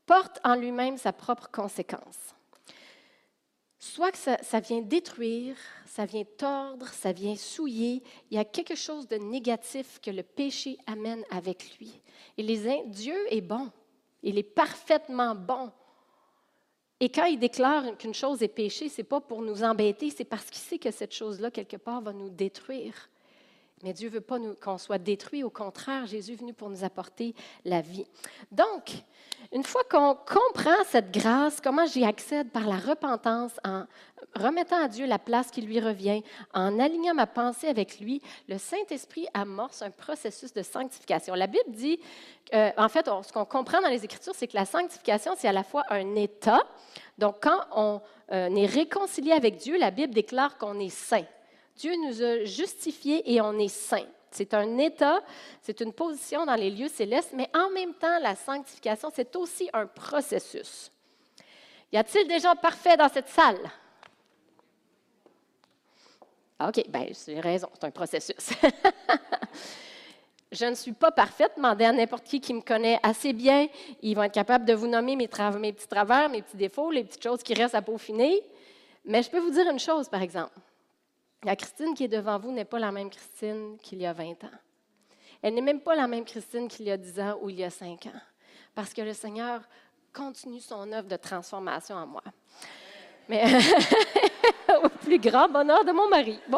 porte 0.06 0.40
en 0.44 0.54
lui-même 0.54 0.98
sa 0.98 1.12
propre 1.12 1.48
conséquence. 1.50 2.34
Soit 3.78 4.12
que 4.12 4.18
ça, 4.18 4.60
vient 4.60 4.82
détruire, 4.82 5.56
ça 5.86 6.04
vient 6.04 6.24
tordre, 6.36 6.86
ça 6.88 7.12
vient 7.12 7.34
souiller, 7.34 8.02
il 8.30 8.36
y 8.36 8.38
a 8.38 8.44
quelque 8.44 8.74
chose 8.74 9.08
de 9.08 9.16
négatif 9.16 10.00
que 10.02 10.10
le 10.10 10.22
péché 10.22 10.76
amène 10.86 11.24
avec 11.30 11.78
lui. 11.78 11.98
Et 12.36 12.42
les, 12.42 12.82
Dieu 12.86 13.16
est 13.32 13.40
bon, 13.40 13.70
il 14.22 14.36
est 14.36 14.42
parfaitement 14.42 15.34
bon. 15.34 15.72
Et 17.00 17.08
quand 17.08 17.24
il 17.24 17.38
déclare 17.38 17.96
qu'une 17.96 18.14
chose 18.14 18.42
est 18.42 18.48
péché, 18.48 18.90
ce 18.90 19.00
n'est 19.00 19.06
pas 19.06 19.20
pour 19.20 19.40
nous 19.40 19.62
embêter, 19.62 20.10
c'est 20.10 20.24
parce 20.24 20.44
qu'il 20.44 20.60
sait 20.60 20.78
que 20.78 20.90
cette 20.90 21.14
chose-là, 21.14 21.50
quelque 21.50 21.78
part, 21.78 22.02
va 22.02 22.12
nous 22.12 22.28
détruire. 22.28 23.08
Mais 23.82 23.92
Dieu 23.92 24.08
ne 24.08 24.14
veut 24.14 24.20
pas 24.20 24.38
qu'on 24.60 24.78
soit 24.78 24.98
détruit. 24.98 25.42
Au 25.42 25.50
contraire, 25.50 26.06
Jésus 26.06 26.32
est 26.32 26.36
venu 26.36 26.52
pour 26.52 26.68
nous 26.68 26.84
apporter 26.84 27.34
la 27.64 27.80
vie. 27.80 28.04
Donc, 28.52 28.92
une 29.52 29.64
fois 29.64 29.82
qu'on 29.90 30.14
comprend 30.14 30.84
cette 30.86 31.10
grâce, 31.10 31.60
comment 31.60 31.86
j'y 31.86 32.04
accède? 32.04 32.50
Par 32.50 32.66
la 32.66 32.76
repentance, 32.76 33.52
en 33.64 33.84
remettant 34.36 34.84
à 34.84 34.88
Dieu 34.88 35.06
la 35.06 35.18
place 35.18 35.50
qui 35.50 35.62
lui 35.62 35.80
revient, 35.80 36.22
en 36.52 36.78
alignant 36.78 37.14
ma 37.14 37.26
pensée 37.26 37.68
avec 37.68 38.00
lui, 38.00 38.22
le 38.48 38.58
Saint-Esprit 38.58 39.26
amorce 39.34 39.82
un 39.82 39.90
processus 39.90 40.52
de 40.52 40.62
sanctification. 40.62 41.34
La 41.34 41.46
Bible 41.46 41.64
dit, 41.68 41.98
en 42.52 42.88
fait, 42.88 43.06
ce 43.06 43.32
qu'on 43.32 43.44
comprend 43.44 43.80
dans 43.80 43.88
les 43.88 44.04
Écritures, 44.04 44.34
c'est 44.36 44.46
que 44.46 44.56
la 44.56 44.66
sanctification, 44.66 45.32
c'est 45.36 45.48
à 45.48 45.52
la 45.52 45.64
fois 45.64 45.84
un 45.88 46.14
état. 46.16 46.62
Donc, 47.18 47.36
quand 47.40 47.60
on 47.74 48.00
euh, 48.32 48.54
est 48.54 48.66
réconcilié 48.66 49.32
avec 49.32 49.56
Dieu, 49.56 49.78
la 49.78 49.90
Bible 49.90 50.14
déclare 50.14 50.58
qu'on 50.58 50.78
est 50.78 50.90
saint. 50.90 51.24
Dieu 51.80 51.94
nous 51.96 52.22
a 52.22 52.44
justifiés 52.44 53.32
et 53.32 53.40
on 53.40 53.58
est 53.58 53.68
saint. 53.68 54.06
C'est 54.30 54.52
un 54.52 54.76
état, 54.78 55.20
c'est 55.62 55.80
une 55.80 55.92
position 55.92 56.44
dans 56.44 56.54
les 56.54 56.70
lieux 56.70 56.88
célestes, 56.88 57.32
mais 57.34 57.48
en 57.54 57.70
même 57.70 57.94
temps, 57.94 58.18
la 58.20 58.36
sanctification, 58.36 59.10
c'est 59.14 59.34
aussi 59.34 59.68
un 59.72 59.86
processus. 59.86 60.92
Y 61.90 61.96
a-t-il 61.96 62.28
des 62.28 62.38
gens 62.38 62.54
parfaits 62.54 62.98
dans 62.98 63.08
cette 63.08 63.28
salle? 63.28 63.58
OK, 66.62 66.84
bien, 66.88 67.06
j'ai 67.26 67.40
raison, 67.40 67.68
c'est 67.74 67.86
un 67.86 67.90
processus. 67.90 68.50
Je 70.52 70.66
ne 70.66 70.74
suis 70.74 70.92
pas 70.92 71.12
parfaite. 71.12 71.52
Demandez 71.56 71.84
à 71.84 71.92
n'importe 71.92 72.24
qui 72.24 72.40
qui 72.40 72.52
me 72.52 72.60
connaît 72.60 72.98
assez 73.02 73.32
bien. 73.32 73.68
Ils 74.02 74.14
vont 74.14 74.24
être 74.24 74.34
capables 74.34 74.64
de 74.64 74.74
vous 74.74 74.88
nommer 74.88 75.14
mes, 75.14 75.28
mes 75.58 75.72
petits 75.72 75.88
travers, 75.88 76.28
mes 76.28 76.42
petits 76.42 76.56
défauts, 76.56 76.90
les 76.90 77.04
petites 77.04 77.22
choses 77.22 77.42
qui 77.42 77.54
restent 77.54 77.76
à 77.76 77.82
peaufiner. 77.82 78.42
Mais 79.04 79.22
je 79.22 79.30
peux 79.30 79.38
vous 79.38 79.52
dire 79.52 79.70
une 79.70 79.78
chose, 79.78 80.08
par 80.08 80.20
exemple. 80.20 80.52
La 81.42 81.56
Christine 81.56 81.94
qui 81.94 82.04
est 82.04 82.08
devant 82.08 82.38
vous 82.38 82.52
n'est 82.52 82.66
pas 82.66 82.78
la 82.78 82.92
même 82.92 83.08
Christine 83.08 83.78
qu'il 83.82 84.00
y 84.00 84.06
a 84.06 84.12
20 84.12 84.44
ans. 84.44 84.50
Elle 85.42 85.54
n'est 85.54 85.62
même 85.62 85.80
pas 85.80 85.94
la 85.94 86.06
même 86.06 86.26
Christine 86.26 86.68
qu'il 86.68 86.84
y 86.86 86.90
a 86.90 86.98
10 86.98 87.20
ans 87.20 87.38
ou 87.40 87.48
il 87.48 87.58
y 87.58 87.64
a 87.64 87.70
5 87.70 88.06
ans. 88.06 88.20
Parce 88.74 88.92
que 88.92 89.00
le 89.00 89.14
Seigneur 89.14 89.62
continue 90.12 90.60
son 90.60 90.92
œuvre 90.92 91.08
de 91.08 91.16
transformation 91.16 91.96
en 91.96 92.06
moi. 92.06 92.22
Mais 93.28 93.44
au 94.84 94.88
plus 94.88 95.18
grand 95.18 95.48
bonheur 95.48 95.82
de 95.84 95.92
mon 95.92 96.08
mari. 96.08 96.38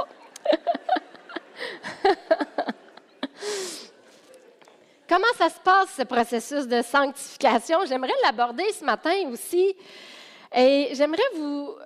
Comment 5.08 5.32
ça 5.36 5.48
se 5.48 5.60
passe, 5.60 5.94
ce 5.96 6.02
processus 6.02 6.66
de 6.66 6.82
sanctification? 6.82 7.84
J'aimerais 7.86 8.12
l'aborder 8.24 8.72
ce 8.72 8.84
matin 8.84 9.14
aussi. 9.30 9.76
Et 10.54 10.88
j'aimerais 10.92 11.22
vous 11.36 11.76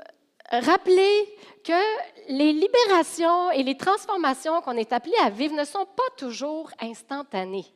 rappeler 0.51 1.37
que 1.65 2.33
les 2.33 2.53
libérations 2.53 3.51
et 3.51 3.63
les 3.63 3.77
transformations 3.77 4.61
qu'on 4.63 4.77
est 4.77 4.93
appelé 4.93 5.15
à 5.23 5.31
vivre 5.31 5.55
ne 5.55 5.65
sont 5.65 5.85
pas 5.85 6.17
toujours 6.17 6.71
instantanées. 6.81 7.67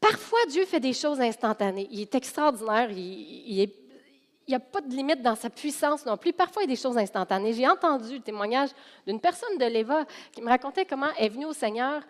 Parfois, 0.00 0.38
Dieu 0.48 0.64
fait 0.64 0.80
des 0.80 0.94
choses 0.94 1.20
instantanées. 1.20 1.86
Il 1.90 2.00
est 2.00 2.14
extraordinaire, 2.14 2.90
il, 2.90 3.70
n'y 4.48 4.54
a 4.54 4.58
pas 4.58 4.80
de 4.80 4.88
limite 4.88 5.20
dans 5.20 5.34
sa 5.34 5.50
puissance 5.50 6.06
non 6.06 6.16
plus. 6.16 6.32
Parfois, 6.32 6.62
il 6.62 6.70
y 6.70 6.72
a 6.72 6.74
des 6.74 6.80
choses 6.80 6.96
instantanées. 6.96 7.52
J'ai 7.52 7.68
entendu 7.68 8.14
le 8.14 8.22
témoignage 8.22 8.70
d'une 9.06 9.20
personne 9.20 9.58
de 9.58 9.66
l'Eva 9.66 10.06
qui 10.32 10.40
me 10.40 10.48
racontait 10.48 10.86
comment 10.86 11.08
elle 11.18 11.26
est 11.26 11.28
venue 11.28 11.44
au 11.44 11.52
Seigneur, 11.52 12.02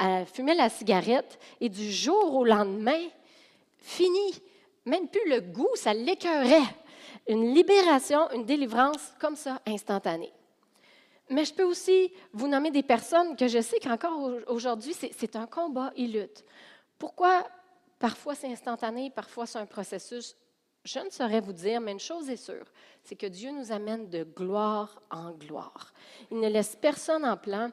elle 0.00 0.24
fumait 0.26 0.54
la 0.54 0.68
cigarette 0.68 1.38
et 1.60 1.68
du 1.68 1.90
jour 1.90 2.36
au 2.36 2.44
lendemain, 2.44 3.08
fini, 3.78 4.40
même 4.86 5.08
plus 5.08 5.28
le 5.28 5.40
goût, 5.40 5.70
ça 5.74 5.92
l'écœurait 5.92 6.62
une 7.28 7.54
libération, 7.54 8.30
une 8.32 8.44
délivrance 8.44 9.12
comme 9.18 9.36
ça, 9.36 9.60
instantanée. 9.66 10.32
Mais 11.30 11.44
je 11.44 11.54
peux 11.54 11.64
aussi 11.64 12.12
vous 12.32 12.48
nommer 12.48 12.70
des 12.70 12.82
personnes 12.82 13.36
que 13.36 13.48
je 13.48 13.60
sais 13.60 13.78
qu'encore 13.78 14.32
aujourd'hui, 14.48 14.94
c'est 14.94 15.36
un 15.36 15.46
combat, 15.46 15.92
ils 15.96 16.12
luttent. 16.12 16.44
Pourquoi 16.98 17.46
parfois 17.98 18.34
c'est 18.34 18.50
instantané, 18.52 19.10
parfois 19.10 19.46
c'est 19.46 19.58
un 19.58 19.66
processus? 19.66 20.36
Je 20.84 20.98
ne 20.98 21.10
saurais 21.10 21.40
vous 21.40 21.52
dire, 21.52 21.80
mais 21.80 21.92
une 21.92 22.00
chose 22.00 22.28
est 22.28 22.36
sûre, 22.36 22.64
c'est 23.04 23.14
que 23.14 23.26
Dieu 23.26 23.52
nous 23.52 23.70
amène 23.70 24.08
de 24.08 24.24
gloire 24.24 25.00
en 25.12 25.30
gloire. 25.30 25.92
Il 26.28 26.40
ne 26.40 26.48
laisse 26.48 26.74
personne 26.74 27.24
en 27.24 27.36
plan. 27.36 27.70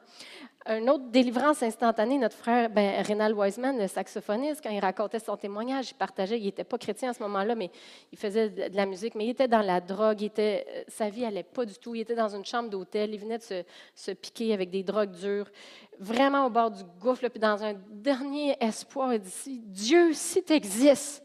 Un 0.64 0.86
autre 0.86 1.08
délivrance 1.10 1.60
instantanée, 1.64 2.18
notre 2.18 2.36
frère 2.36 2.70
ben, 2.70 3.02
Rénal 3.02 3.34
Wiseman, 3.34 3.76
le 3.76 3.88
saxophoniste, 3.88 4.60
quand 4.62 4.70
il 4.70 4.78
racontait 4.78 5.18
son 5.18 5.36
témoignage, 5.36 5.90
il 5.90 5.94
partageait, 5.94 6.38
il 6.38 6.44
n'était 6.44 6.62
pas 6.62 6.78
chrétien 6.78 7.10
à 7.10 7.12
ce 7.12 7.20
moment-là, 7.24 7.56
mais 7.56 7.72
il 8.12 8.18
faisait 8.18 8.48
de 8.48 8.76
la 8.76 8.86
musique, 8.86 9.16
mais 9.16 9.26
il 9.26 9.30
était 9.30 9.48
dans 9.48 9.62
la 9.62 9.80
drogue, 9.80 10.30
euh, 10.38 10.60
sa 10.86 11.08
vie 11.08 11.22
n'allait 11.22 11.42
pas 11.42 11.64
du 11.64 11.74
tout, 11.78 11.96
il 11.96 12.02
était 12.02 12.14
dans 12.14 12.36
une 12.36 12.44
chambre 12.44 12.70
d'hôtel, 12.70 13.12
il 13.12 13.18
venait 13.18 13.38
de 13.38 13.42
se, 13.42 13.64
se, 13.96 14.12
piquer 14.12 14.52
avec 14.52 14.70
des 14.70 14.84
drogues 14.84 15.16
dures, 15.16 15.50
vraiment 15.98 16.46
au 16.46 16.50
bord 16.50 16.70
du 16.70 16.84
gouffre, 17.00 17.26
puis 17.28 17.40
dans 17.40 17.60
un 17.64 17.74
dernier 17.90 18.56
espoir, 18.60 19.14
il 19.14 19.20
dit, 19.20 19.62
Dieu, 19.64 20.12
si 20.12 20.44
tu 20.44 20.52
existes, 20.52 21.24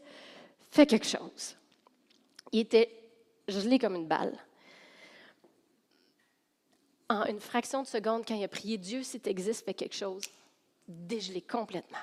fais 0.72 0.86
quelque 0.86 1.06
chose. 1.06 1.56
Il 2.56 2.60
était 2.60 2.90
gelé 3.48 3.78
comme 3.78 3.96
une 3.96 4.08
balle 4.08 4.34
en 7.10 7.26
une 7.26 7.38
fraction 7.38 7.82
de 7.82 7.86
seconde, 7.86 8.24
quand 8.26 8.34
il 8.34 8.42
a 8.42 8.48
prié 8.48 8.78
Dieu, 8.78 9.02
si 9.02 9.20
tu 9.20 9.28
existes, 9.28 9.62
fais 9.66 9.74
quelque 9.74 9.94
chose, 9.94 10.22
dégelé 10.88 11.42
complètement. 11.42 11.98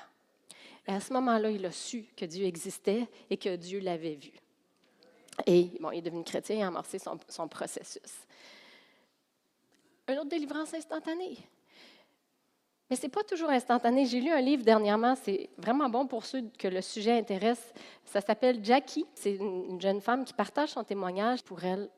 Et 0.86 0.92
à 0.92 1.00
ce 1.00 1.12
moment-là, 1.14 1.50
il 1.50 1.66
a 1.66 1.72
su 1.72 2.04
que 2.16 2.24
Dieu 2.24 2.44
existait 2.46 3.08
et 3.28 3.36
que 3.36 3.56
Dieu 3.56 3.80
l'avait 3.80 4.14
vu. 4.14 4.30
Et 5.44 5.72
bon, 5.80 5.90
il 5.90 5.98
est 5.98 6.02
devenu 6.02 6.22
chrétien 6.22 6.56
et 6.56 6.62
a 6.62 6.68
amorcé 6.68 7.00
son, 7.00 7.18
son 7.28 7.48
processus. 7.48 8.12
Une 10.06 10.18
autre 10.18 10.28
délivrance 10.28 10.72
instantanée. 10.72 11.36
Mais 12.94 12.98
ce 13.00 13.06
n'est 13.06 13.10
pas 13.10 13.24
toujours 13.24 13.50
instantané. 13.50 14.06
J'ai 14.06 14.20
lu 14.20 14.30
un 14.30 14.40
livre 14.40 14.62
dernièrement, 14.62 15.16
c'est 15.20 15.50
vraiment 15.58 15.88
bon 15.88 16.06
pour 16.06 16.24
ceux 16.24 16.44
que 16.56 16.68
le 16.68 16.80
sujet 16.80 17.18
intéresse. 17.18 17.74
Ça 18.04 18.20
s'appelle 18.20 18.64
Jackie. 18.64 19.04
C'est 19.16 19.34
une 19.34 19.80
jeune 19.80 20.00
femme 20.00 20.24
qui 20.24 20.32
partage 20.32 20.68
son 20.68 20.84
témoignage 20.84 21.42
pour 21.42 21.64
elle. 21.64 21.90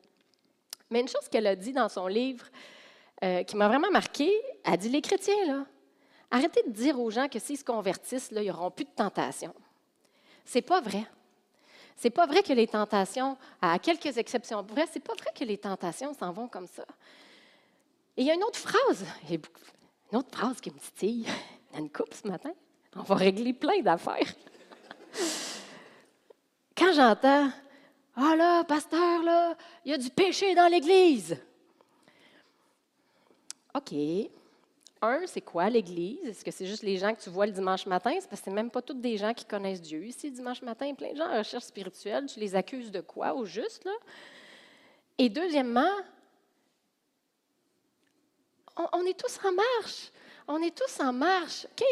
Mais 0.89 1.01
une 1.01 1.07
chose 1.07 1.29
qu'elle 1.29 1.45
a 1.45 1.55
dit 1.55 1.71
dans 1.71 1.87
son 1.87 2.07
livre, 2.07 2.47
euh, 3.23 3.43
qui 3.43 3.55
m'a 3.55 3.67
vraiment 3.67 3.91
marqué. 3.91 4.31
Elle 4.63 4.77
dit 4.77 4.89
Les 4.89 5.03
chrétiens, 5.03 5.45
là, 5.45 5.65
arrêtez 6.31 6.63
de 6.63 6.71
dire 6.71 6.99
aux 6.99 7.11
gens 7.11 7.27
que 7.27 7.37
s'ils 7.37 7.59
se 7.59 7.63
convertissent, 7.63 8.29
ils 8.31 8.47
n'auront 8.47 8.71
plus 8.71 8.85
de 8.85 8.89
tentation. 8.89 9.53
C'est 10.45 10.63
pas 10.63 10.81
vrai. 10.81 11.05
C'est 11.95 12.09
pas 12.09 12.25
vrai 12.25 12.41
que 12.41 12.53
les 12.53 12.65
tentations, 12.65 13.37
à 13.61 13.77
quelques 13.77 14.17
exceptions 14.17 14.63
près, 14.63 14.87
c'est 14.91 15.03
pas 15.03 15.13
vrai 15.13 15.29
que 15.39 15.43
les 15.43 15.59
tentations 15.59 16.15
s'en 16.15 16.31
vont 16.31 16.47
comme 16.47 16.65
ça. 16.65 16.87
Et 18.17 18.21
il 18.21 18.25
y 18.25 18.31
a 18.31 18.33
une 18.33 18.43
autre 18.43 18.57
phrase, 18.57 19.05
une 20.11 20.17
autre 20.19 20.29
phrase 20.31 20.59
qui 20.61 20.71
me 20.71 20.79
titille 20.79 21.25
dans 21.73 21.79
une 21.79 21.89
coupe 21.89 22.13
ce 22.13 22.27
matin. 22.27 22.51
On 22.95 23.03
va 23.03 23.15
régler 23.15 23.53
plein 23.53 23.81
d'affaires. 23.81 24.33
Quand 26.77 26.93
j'entends 26.93 27.49
Ah 28.15 28.35
là, 28.35 28.63
pasteur, 28.63 29.23
là, 29.23 29.55
il 29.85 29.91
y 29.91 29.93
a 29.93 29.97
du 29.97 30.09
péché 30.09 30.55
dans 30.55 30.67
l'Église. 30.67 31.37
OK. 33.75 33.93
Un, 35.01 35.27
c'est 35.27 35.41
quoi 35.41 35.69
l'Église? 35.69 36.25
Est-ce 36.25 36.43
que 36.43 36.49
c'est 36.49 36.65
juste 36.65 36.81
les 36.81 36.97
gens 36.97 37.13
que 37.13 37.21
tu 37.21 37.29
vois 37.29 37.45
le 37.45 37.51
dimanche 37.51 37.85
matin? 37.85 38.11
C'est 38.19 38.27
parce 38.27 38.41
que 38.41 38.45
c'est 38.45 38.55
même 38.55 38.71
pas 38.71 38.81
tous 38.81 38.95
des 38.95 39.17
gens 39.17 39.33
qui 39.33 39.45
connaissent 39.45 39.81
Dieu 39.81 40.03
ici, 40.05 40.31
dimanche 40.31 40.61
matin. 40.63 40.91
Plein 40.95 41.11
de 41.11 41.17
gens 41.17 41.29
en 41.29 41.37
recherche 41.37 41.65
spirituelle. 41.65 42.25
Tu 42.25 42.39
les 42.39 42.55
accuses 42.55 42.91
de 42.91 43.01
quoi, 43.01 43.35
au 43.35 43.45
juste? 43.45 43.85
Là? 43.85 43.91
Et 45.19 45.29
deuxièmement, 45.29 45.91
on 48.93 49.05
est 49.05 49.17
tous 49.17 49.39
en 49.45 49.51
marche. 49.51 50.11
On 50.49 50.61
est 50.61 50.73
tous 50.73 51.03
en 51.03 51.11
marche. 51.11 51.65
OK? 51.65 51.85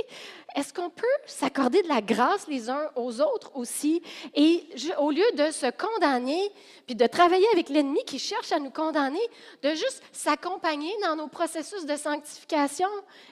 Est-ce 0.56 0.74
qu'on 0.74 0.90
peut 0.90 1.06
s'accorder 1.26 1.82
de 1.82 1.90
la 1.90 2.02
grâce 2.02 2.48
les 2.48 2.70
uns 2.70 2.90
aux 2.96 3.20
autres 3.20 3.52
aussi? 3.56 4.02
Et 4.34 4.66
au 4.98 5.12
lieu 5.12 5.26
de 5.36 5.52
se 5.52 5.70
condamner, 5.72 6.50
puis 6.86 6.96
de 6.96 7.06
travailler 7.06 7.48
avec 7.52 7.68
l'ennemi 7.68 8.00
qui 8.06 8.18
cherche 8.18 8.54
à 8.54 8.60
nous 8.60 8.70
condamner, 8.70 9.20
de 9.62 9.70
juste 9.72 10.02
s'accompagner 10.14 10.94
dans 11.04 11.18
nos 11.18 11.28
processus 11.28 11.86
de 11.86 11.98
sanctification 11.98 12.88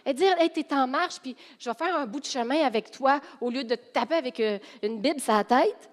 et 0.06 0.14
dire 0.14 0.36
Hey, 0.40 0.50
t'es 0.50 0.74
en 0.74 0.88
marche, 0.88 1.20
puis 1.22 1.38
je 1.58 1.70
vais 1.70 1.76
faire 1.76 1.96
un 1.96 2.06
bout 2.06 2.20
de 2.20 2.26
chemin 2.26 2.66
avec 2.66 2.92
toi 2.92 3.22
au 3.40 3.50
lieu 3.50 3.64
de 3.64 3.76
te 3.76 3.94
taper 3.94 4.16
avec 4.16 4.42
euh, 4.42 4.60
une 4.82 5.00
Bible 5.00 5.22
sur 5.22 5.34
la 5.34 5.46
tête? 5.46 5.90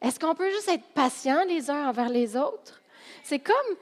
Est-ce 0.00 0.20
qu'on 0.20 0.36
peut 0.36 0.50
juste 0.50 0.68
être 0.68 0.86
patient 0.94 1.42
les 1.48 1.68
uns 1.68 1.88
envers 1.88 2.08
les 2.08 2.36
autres? 2.36 2.80
C'est 3.24 3.40
comme 3.40 3.76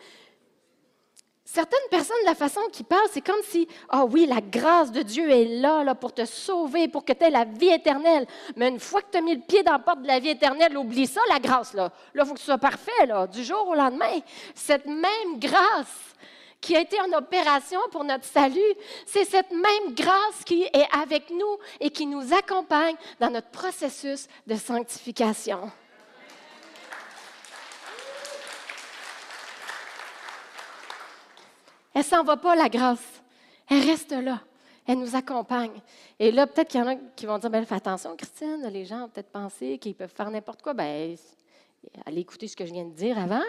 Certaines 1.49 1.79
personnes, 1.93 2.17
la 2.25 2.35
façon 2.35 2.61
qu'ils 2.73 2.87
parlent, 2.87 3.09
c'est 3.13 3.25
comme 3.25 3.41
si, 3.45 3.69
ah 3.89 4.03
oh 4.03 4.09
oui, 4.11 4.27
la 4.27 4.41
grâce 4.41 4.91
de 4.91 5.01
Dieu 5.03 5.31
est 5.31 5.45
là, 5.45 5.85
là 5.85 5.95
pour 5.95 6.13
te 6.13 6.25
sauver, 6.25 6.89
pour 6.89 7.05
que 7.05 7.13
tu 7.13 7.25
aies 7.25 7.31
la 7.31 7.45
vie 7.45 7.69
éternelle. 7.69 8.27
Mais 8.57 8.69
une 8.69 8.81
fois 8.81 9.01
que 9.01 9.13
tu 9.13 9.19
as 9.19 9.21
mis 9.21 9.37
le 9.37 9.43
pied 9.43 9.63
dans 9.63 9.71
la 9.71 9.79
porte 9.79 10.03
de 10.03 10.09
la 10.09 10.19
vie 10.19 10.31
éternelle, 10.31 10.77
oublie 10.77 11.07
ça, 11.07 11.21
la 11.29 11.39
grâce, 11.39 11.73
là. 11.73 11.93
Là, 12.15 12.25
il 12.25 12.27
faut 12.27 12.35
que 12.35 12.41
tu 12.41 12.45
sois 12.45 12.59
parfait, 12.59 13.07
là, 13.07 13.29
du 13.29 13.45
jour 13.45 13.69
au 13.69 13.77
lendemain. 13.77 14.19
Cette 14.57 14.87
même 14.87 15.39
grâce 15.39 16.17
qui 16.61 16.75
a 16.75 16.81
été 16.81 17.01
en 17.01 17.17
opération 17.17 17.79
pour 17.93 18.03
notre 18.03 18.25
salut, 18.25 18.75
c'est 19.07 19.25
cette 19.25 19.53
même 19.53 19.95
grâce 19.95 20.43
qui 20.45 20.65
est 20.65 20.89
avec 21.01 21.31
nous 21.31 21.59
et 21.79 21.91
qui 21.91 22.07
nous 22.07 22.35
accompagne 22.35 22.97
dans 23.21 23.31
notre 23.31 23.51
processus 23.51 24.27
de 24.49 24.57
sanctification. 24.57 25.71
Elle 31.97 32.05
s'en 32.05 32.23
va 32.23 32.37
pas, 32.37 32.55
la 32.55 32.69
grâce. 32.69 33.23
Elle 33.71 33.81
reste 33.81 34.13
là. 34.13 34.43
Elle 34.87 34.99
nous 34.99 35.17
accompagne. 35.17 35.81
Et 36.19 36.31
là, 36.31 36.47
peut-être 36.47 36.69
qu'il 36.69 36.79
y 36.79 36.83
en 36.83 36.89
a 36.89 36.95
qui 36.95 37.25
vont 37.25 37.39
dire, 37.39 37.49
ben, 37.49 37.65
fais 37.65 37.75
attention, 37.75 38.15
Christine, 38.15 38.69
les 38.71 38.85
gens 38.85 39.05
ont 39.05 39.09
peut-être 39.09 39.31
pensé 39.31 39.79
qu'ils 39.79 39.95
peuvent 39.95 40.13
faire 40.15 40.31
n'importe 40.31 40.61
quoi. 40.61 40.75
Ben, 40.75 41.17
allez 42.05 42.21
écouter 42.21 42.49
ce 42.49 42.55
que 42.55 42.67
je 42.67 42.73
viens 42.75 42.85
de 42.85 42.93
dire 42.93 43.19
avant. 43.19 43.41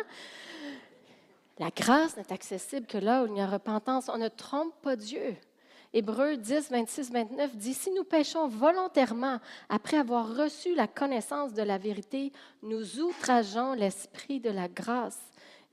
La 1.60 1.72
grâce 1.76 2.16
n'est 2.16 2.32
accessible 2.32 2.88
que 2.88 2.98
là 2.98 3.26
où 3.26 3.28
il 3.28 3.38
y 3.38 3.42
a 3.42 3.48
repentance. 3.48 4.08
On 4.08 4.18
ne 4.18 4.30
trompe 4.30 4.74
pas 4.82 4.96
Dieu. 4.96 5.36
Hébreux 5.92 6.38
10, 6.38 6.72
26, 6.72 7.12
29 7.12 7.54
dit, 7.58 7.74
Si 7.74 7.92
nous 7.92 8.06
péchons 8.06 8.48
volontairement 8.48 9.42
après 9.68 9.98
avoir 9.98 10.38
reçu 10.38 10.74
la 10.74 10.88
connaissance 10.88 11.54
de 11.54 11.64
la 11.64 11.78
vérité, 11.78 12.32
nous 12.64 13.02
outrageons 13.02 13.74
l'esprit 13.74 14.40
de 14.40 14.52
la 14.52 14.70
grâce 14.70 15.20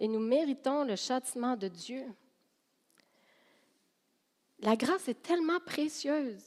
et 0.00 0.08
nous 0.08 0.18
méritons 0.18 0.82
le 0.82 0.96
châtiment 0.96 1.54
de 1.54 1.68
Dieu. 1.68 2.04
La 4.60 4.76
grâce 4.76 5.08
est 5.08 5.22
tellement 5.22 5.60
précieuse. 5.60 6.42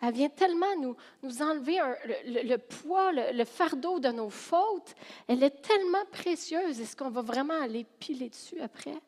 Elle 0.00 0.12
vient 0.12 0.28
tellement 0.28 0.76
nous, 0.80 0.96
nous 1.22 1.40
enlever 1.40 1.78
le, 2.26 2.56
poids, 2.56 3.10
le, 3.12 3.44
fardeau 3.44 4.00
de 4.00 4.08
nos 4.08 4.28
fautes. 4.28 4.94
Elle 5.26 5.42
est 5.42 5.62
tellement 5.62 6.04
précieuse. 6.12 6.80
Est-ce 6.80 6.94
qu'on 6.94 7.10
va 7.10 7.22
vraiment 7.22 7.60
aller 7.60 7.86
piler 7.98 8.28
dessus 8.28 8.60
après? 8.60 8.98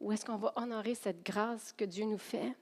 Ou 0.00 0.12
est-ce 0.12 0.24
qu'on 0.24 0.36
va 0.36 0.52
honorer 0.56 0.94
cette 0.94 1.24
grâce 1.24 1.72
que 1.72 1.84
Dieu 1.84 2.04
nous 2.04 2.18
fait? 2.18 2.54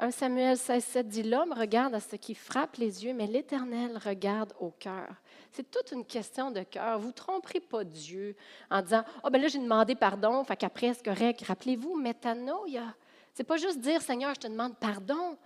1 0.00 0.10
Samuel 0.10 0.56
16, 0.56 0.84
7 0.84 1.08
dit 1.08 1.22
L'homme 1.22 1.52
regarde 1.52 1.94
à 1.94 2.00
ce 2.00 2.16
qui 2.16 2.34
frappe 2.34 2.76
les 2.76 3.04
yeux, 3.04 3.14
mais 3.14 3.28
l'Éternel 3.28 3.96
regarde 4.04 4.52
au 4.58 4.70
cœur. 4.70 5.14
C'est 5.52 5.70
toute 5.70 5.92
une 5.92 6.04
question 6.04 6.50
de 6.50 6.62
cœur. 6.62 6.98
Vous 6.98 7.08
ne 7.08 7.12
tromperez 7.12 7.60
pas 7.60 7.84
Dieu 7.84 8.34
en 8.70 8.82
disant 8.82 9.04
oh, 9.22 9.30
ben 9.30 9.40
là, 9.40 9.46
j'ai 9.46 9.60
demandé 9.60 9.94
pardon, 9.94 10.42
fait 10.42 10.56
qu'après, 10.56 10.94
c'est 10.94 11.04
correct. 11.04 11.42
Rappelez-vous, 11.42 11.94
métanoïa. 11.96 12.92
Ce 13.34 13.42
n'est 13.42 13.46
pas 13.46 13.56
juste 13.56 13.80
dire 13.80 14.00
Seigneur, 14.00 14.34
je 14.34 14.40
te 14.40 14.46
demande 14.46 14.78
pardon. 14.78 15.36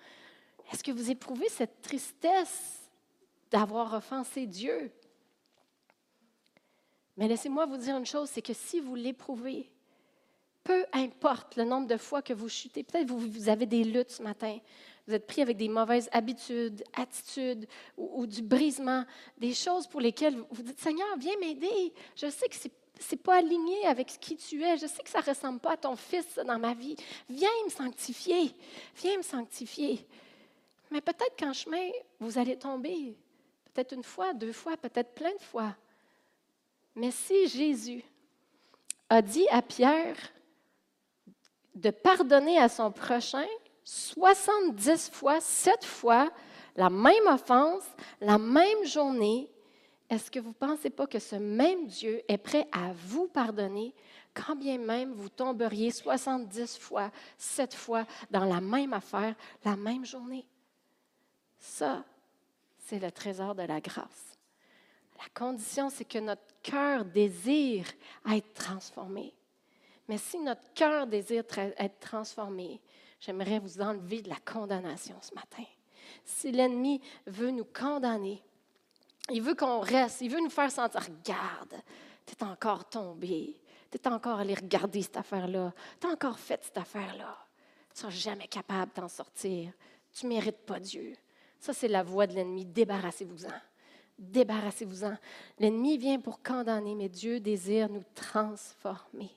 Est-ce 0.70 0.84
que 0.84 0.92
vous 0.92 1.10
éprouvez 1.10 1.48
cette 1.48 1.80
tristesse 1.80 2.90
d'avoir 3.50 3.94
offensé 3.94 4.46
Dieu? 4.46 4.92
Mais 7.16 7.26
laissez-moi 7.26 7.66
vous 7.66 7.78
dire 7.78 7.96
une 7.96 8.06
chose 8.06 8.28
c'est 8.28 8.42
que 8.42 8.52
si 8.52 8.80
vous 8.80 8.94
l'éprouvez, 8.94 9.70
peu 10.62 10.84
importe 10.92 11.56
le 11.56 11.64
nombre 11.64 11.86
de 11.86 11.96
fois 11.96 12.20
que 12.20 12.34
vous 12.34 12.50
chutez, 12.50 12.84
peut-être 12.84 13.08
vous, 13.08 13.18
vous 13.18 13.48
avez 13.48 13.64
des 13.64 13.84
luttes 13.84 14.10
ce 14.10 14.22
matin, 14.22 14.58
vous 15.06 15.14
êtes 15.14 15.26
pris 15.26 15.40
avec 15.40 15.56
des 15.56 15.70
mauvaises 15.70 16.10
habitudes, 16.12 16.84
attitudes 16.92 17.66
ou, 17.96 18.26
du 18.26 18.42
brisement, 18.42 19.06
des 19.38 19.54
choses 19.54 19.86
pour 19.86 20.02
lesquelles 20.02 20.36
vous 20.50 20.62
dites 20.62 20.78
Seigneur, 20.78 21.08
viens 21.18 21.38
m'aider. 21.40 21.94
Je 22.14 22.28
sais 22.28 22.46
que 22.50 22.56
c'est 22.56 22.72
n'est 23.12 23.18
pas 23.18 23.36
aligné 23.36 23.86
avec 23.86 24.10
ce 24.10 24.18
qui 24.18 24.36
tu 24.36 24.62
es. 24.62 24.76
Je 24.76 24.86
sais 24.86 25.02
que 25.02 25.10
ça 25.10 25.20
ressemble 25.20 25.60
pas 25.60 25.72
à 25.72 25.76
ton 25.76 25.96
fils 25.96 26.38
dans 26.44 26.58
ma 26.58 26.74
vie. 26.74 26.96
Viens 27.28 27.48
me 27.64 27.70
sanctifier. 27.70 28.54
Viens 28.96 29.16
me 29.16 29.22
sanctifier. 29.22 30.06
Mais 30.90 31.00
peut-être 31.00 31.36
qu'en 31.38 31.52
chemin, 31.52 31.90
vous 32.18 32.38
allez 32.38 32.58
tomber. 32.58 33.16
Peut-être 33.72 33.92
une 33.92 34.04
fois, 34.04 34.32
deux 34.32 34.52
fois, 34.52 34.76
peut-être 34.76 35.14
plein 35.14 35.34
de 35.34 35.42
fois. 35.42 35.74
Mais 36.94 37.10
si 37.10 37.46
Jésus 37.48 38.02
a 39.08 39.22
dit 39.22 39.46
à 39.50 39.62
Pierre 39.62 40.16
de 41.74 41.90
pardonner 41.90 42.58
à 42.58 42.68
son 42.68 42.90
prochain 42.90 43.46
70 43.84 45.10
fois, 45.12 45.40
7 45.40 45.84
fois, 45.84 46.30
la 46.76 46.90
même 46.90 47.26
offense, 47.26 47.84
la 48.20 48.36
même 48.36 48.84
journée, 48.84 49.50
est-ce 50.10 50.30
que 50.30 50.38
vous 50.38 50.48
ne 50.48 50.54
pensez 50.54 50.90
pas 50.90 51.06
que 51.06 51.18
ce 51.18 51.36
même 51.36 51.86
Dieu 51.86 52.22
est 52.28 52.38
prêt 52.38 52.66
à 52.72 52.92
vous 52.94 53.28
pardonner 53.28 53.94
quand 54.34 54.56
bien 54.56 54.78
même 54.78 55.12
vous 55.12 55.28
tomberiez 55.28 55.90
70 55.90 56.78
fois, 56.78 57.10
7 57.36 57.74
fois 57.74 58.06
dans 58.30 58.44
la 58.44 58.60
même 58.60 58.92
affaire, 58.92 59.34
la 59.64 59.76
même 59.76 60.04
journée? 60.04 60.46
Ça, 61.58 62.04
c'est 62.78 62.98
le 62.98 63.10
trésor 63.10 63.54
de 63.54 63.62
la 63.62 63.80
grâce. 63.80 64.38
La 65.18 65.28
condition, 65.34 65.90
c'est 65.90 66.04
que 66.04 66.18
notre 66.18 66.54
cœur 66.62 67.04
désire 67.04 67.86
être 68.30 68.54
transformé. 68.54 69.34
Mais 70.08 70.16
si 70.16 70.38
notre 70.38 70.72
cœur 70.72 71.06
désire 71.06 71.44
être 71.76 72.00
transformé, 72.00 72.80
j'aimerais 73.20 73.58
vous 73.58 73.80
enlever 73.80 74.22
de 74.22 74.30
la 74.30 74.36
condamnation 74.36 75.16
ce 75.20 75.34
matin. 75.34 75.64
Si 76.24 76.52
l'ennemi 76.52 77.00
veut 77.26 77.50
nous 77.50 77.66
condamner, 77.66 78.42
il 79.30 79.42
veut 79.42 79.54
qu'on 79.54 79.80
reste, 79.80 80.20
il 80.20 80.30
veut 80.30 80.40
nous 80.40 80.50
faire 80.50 80.70
sentir, 80.70 81.00
regarde, 81.02 81.74
tu 82.26 82.34
es 82.34 82.42
encore 82.44 82.88
tombé, 82.88 83.60
tu 83.90 83.98
es 83.98 84.08
encore 84.08 84.38
allé 84.38 84.54
regarder 84.54 85.02
cette 85.02 85.16
affaire-là, 85.16 85.72
tu 86.00 86.06
as 86.06 86.10
encore 86.10 86.38
fait 86.38 86.60
cette 86.62 86.78
affaire-là. 86.78 87.36
Tu 87.98 88.06
ne 88.06 88.12
seras 88.12 88.30
jamais 88.32 88.46
capable 88.46 88.92
d'en 88.94 89.08
sortir. 89.08 89.72
Tu 90.12 90.26
ne 90.26 90.30
mérites 90.30 90.64
pas 90.64 90.78
Dieu. 90.78 91.14
Ça, 91.58 91.72
c'est 91.72 91.88
la 91.88 92.04
voix 92.04 92.28
de 92.28 92.34
l'ennemi. 92.34 92.64
Débarrassez-vous-en. 92.64 93.52
Débarrassez-vous-en. 94.18 95.16
L'ennemi 95.58 95.98
vient 95.98 96.20
pour 96.20 96.42
condamner, 96.42 96.94
mais 96.94 97.08
Dieu 97.08 97.40
désire 97.40 97.88
nous 97.88 98.04
transformer. 98.14 99.30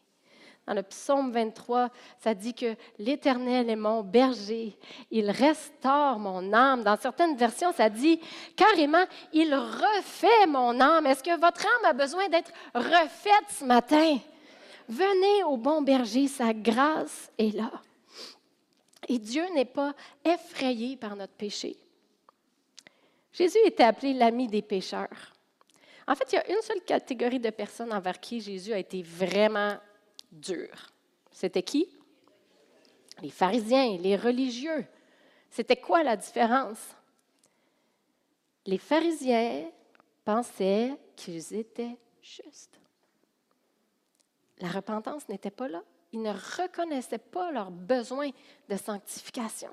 Dans 0.68 0.74
le 0.76 0.84
psaume 0.84 1.32
23, 1.32 1.90
ça 2.20 2.34
dit 2.34 2.54
que 2.54 2.76
l'Éternel 3.00 3.70
est 3.70 3.76
mon 3.76 4.04
berger. 4.04 4.78
Il 5.10 5.32
restaure 5.32 6.20
mon 6.20 6.54
âme. 6.54 6.84
Dans 6.84 6.98
certaines 6.98 7.36
versions, 7.36 7.74
ça 7.74 7.90
dit 7.90 8.20
carrément, 8.56 9.04
il 9.34 9.54
refait 9.56 10.48
mon 10.48 10.80
âme. 10.80 11.08
Est-ce 11.08 11.24
que 11.24 11.40
votre 11.40 11.66
âme 11.66 11.86
a 11.90 11.94
besoin 11.94 12.30
d'être 12.30 12.52
refaite 12.76 13.50
ce 13.50 13.66
matin? 13.66 14.20
Venez 14.88 15.44
au 15.46 15.58
bon 15.58 15.82
berger, 15.82 16.28
sa 16.28 16.54
grâce 16.54 17.32
est 17.38 17.56
là. 17.56 17.72
Et 19.08 19.18
Dieu 19.18 19.44
n'est 19.56 19.66
pas 19.66 19.94
effrayé 20.24 20.96
par 20.96 21.16
notre 21.16 21.34
péché. 21.34 21.76
Jésus 23.34 23.60
était 23.66 23.84
appelé 23.84 24.14
l'ami 24.14 24.48
des 24.48 24.62
pécheurs. 24.62 25.34
En 26.08 26.16
fait, 26.16 26.32
il 26.32 26.36
y 26.36 26.40
a 26.40 26.52
une 26.52 26.62
seule 26.62 26.82
catégorie 26.82 27.40
de 27.40 27.50
personnes 27.50 27.94
envers 27.94 28.20
qui 28.20 28.42
Jésus 28.42 28.74
a 28.74 28.78
été 28.78 29.02
vraiment 29.02 29.78
dur. 30.32 30.70
C'était 31.32 31.64
qui? 31.64 31.88
Les 33.22 33.30
pharisiens, 33.30 33.98
les 33.98 34.16
religieux. 34.16 34.86
C'était 35.50 35.76
quoi 35.76 36.04
la 36.04 36.16
différence? 36.16 36.80
Les 38.66 38.78
pharisiens 38.78 39.70
pensaient 40.24 40.96
qu'ils 41.16 41.54
étaient 41.54 41.98
justes. 42.22 42.80
La 44.60 44.70
repentance 44.70 45.28
n'était 45.28 45.52
pas 45.52 45.68
là. 45.68 45.84
Ils 46.12 46.22
ne 46.22 46.32
reconnaissaient 46.32 47.18
pas 47.18 47.52
leur 47.52 47.72
besoin 47.72 48.30
de 48.70 48.78
sanctification. 48.78 49.70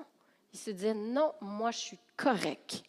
Ils 0.53 0.59
se 0.59 0.71
disaient, 0.71 0.93
non, 0.93 1.33
moi 1.41 1.71
je 1.71 1.77
suis 1.77 1.99
correct. 2.17 2.83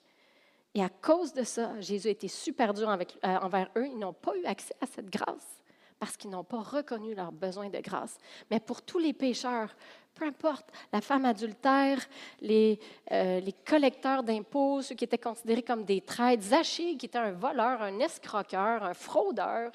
Et 0.75 0.83
à 0.83 0.89
cause 0.89 1.33
de 1.33 1.43
ça, 1.43 1.79
Jésus 1.81 2.09
a 2.09 2.13
été 2.13 2.29
super 2.29 2.73
dur 2.73 2.89
euh, 2.89 2.97
envers 3.23 3.71
eux. 3.77 3.87
Ils 3.87 3.99
n'ont 3.99 4.13
pas 4.13 4.37
eu 4.37 4.45
accès 4.45 4.75
à 4.81 4.87
cette 4.87 5.11
grâce 5.11 5.60
parce 6.01 6.17
qu'ils 6.17 6.31
n'ont 6.31 6.43
pas 6.43 6.63
reconnu 6.63 7.15
leur 7.15 7.31
besoin 7.31 7.69
de 7.69 7.79
grâce. 7.79 8.17
Mais 8.51 8.59
pour 8.59 8.81
tous 8.81 8.99
les 8.99 9.13
pécheurs, 9.13 9.77
peu 10.15 10.25
importe, 10.25 10.67
la 10.93 11.03
femme 11.03 11.27
adultère, 11.27 12.01
les, 12.41 12.81
euh, 13.13 13.39
les 13.41 13.53
collecteurs 13.53 14.23
d'impôts, 14.23 14.81
ceux 14.81 14.95
qui 14.95 15.05
étaient 15.05 15.19
considérés 15.19 15.63
comme 15.63 15.85
des 15.85 16.01
traîtres, 16.01 16.43
Zachée, 16.43 16.97
qui 16.97 17.07
était 17.07 17.19
un 17.19 17.33
voleur, 17.33 17.83
un 17.83 17.99
escroqueur, 18.01 18.83
un 18.83 18.95
fraudeur, 18.95 19.71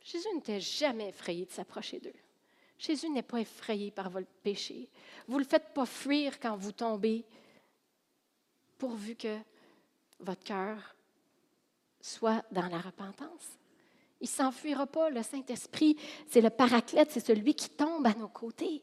Jésus 0.00 0.28
n'était 0.32 0.60
jamais 0.60 1.08
effrayé 1.08 1.44
de 1.44 1.50
s'approcher 1.50 1.98
d'eux. 1.98 2.14
Jésus 2.78 3.08
n'est 3.08 3.22
pas 3.22 3.40
effrayé 3.40 3.90
par 3.90 4.08
votre 4.08 4.30
péché. 4.44 4.88
Vous 5.26 5.34
ne 5.34 5.42
le 5.42 5.48
faites 5.48 5.74
pas 5.74 5.86
fuir 5.86 6.38
quand 6.38 6.56
vous 6.56 6.70
tombez, 6.70 7.24
pourvu 8.78 9.16
que 9.16 9.38
votre 10.20 10.44
cœur 10.44 10.94
soit 12.00 12.44
dans 12.52 12.68
la 12.68 12.78
repentance. 12.78 13.58
Il 14.20 14.24
ne 14.24 14.28
s'enfuira 14.28 14.86
pas. 14.86 15.10
Le 15.10 15.22
Saint-Esprit, 15.22 15.96
c'est 16.28 16.40
le 16.40 16.50
paraclète, 16.50 17.10
c'est 17.10 17.24
celui 17.24 17.54
qui 17.54 17.70
tombe 17.70 18.06
à 18.06 18.14
nos 18.14 18.28
côtés. 18.28 18.82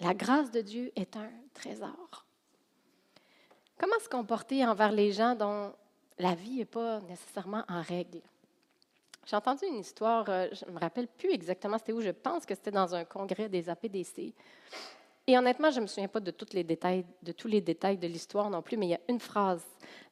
La 0.00 0.14
grâce 0.14 0.50
de 0.50 0.62
Dieu 0.62 0.90
est 0.96 1.16
un 1.16 1.30
trésor. 1.52 2.26
Comment 3.78 3.98
se 4.02 4.08
comporter 4.08 4.64
envers 4.66 4.92
les 4.92 5.12
gens 5.12 5.34
dont 5.34 5.72
la 6.18 6.34
vie 6.34 6.56
n'est 6.56 6.64
pas 6.64 7.00
nécessairement 7.00 7.64
en 7.68 7.82
règle? 7.82 8.20
J'ai 9.26 9.36
entendu 9.36 9.66
une 9.66 9.78
histoire, 9.78 10.28
euh, 10.28 10.48
je 10.52 10.64
ne 10.64 10.72
me 10.72 10.78
rappelle 10.78 11.06
plus 11.06 11.30
exactement 11.30 11.78
c'était 11.78 11.92
où, 11.92 12.00
je 12.00 12.10
pense 12.10 12.46
que 12.46 12.54
c'était 12.54 12.70
dans 12.70 12.94
un 12.94 13.04
congrès 13.04 13.48
des 13.48 13.68
APDC. 13.68 14.34
Et 15.26 15.38
honnêtement, 15.38 15.70
je 15.70 15.76
ne 15.76 15.82
me 15.82 15.86
souviens 15.86 16.08
pas 16.08 16.20
de, 16.20 16.34
les 16.52 16.64
détails, 16.64 17.04
de 17.22 17.32
tous 17.32 17.46
les 17.46 17.60
détails 17.60 17.98
de 17.98 18.06
l'histoire 18.06 18.50
non 18.50 18.62
plus, 18.62 18.76
mais 18.76 18.86
il 18.86 18.90
y 18.90 18.94
a 18.94 19.00
une 19.08 19.20
phrase 19.20 19.64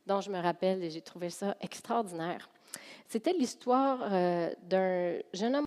dont 0.06 0.20
je 0.20 0.30
me 0.30 0.38
rappelle 0.38 0.84
et 0.84 0.90
j'ai 0.90 1.00
trouvé 1.00 1.30
ça 1.30 1.56
extraordinaire. 1.60 2.48
C'était 3.08 3.32
l'histoire 3.32 4.00
euh, 4.02 4.50
d'un 4.64 5.18
jeune 5.32 5.56
homme 5.56 5.66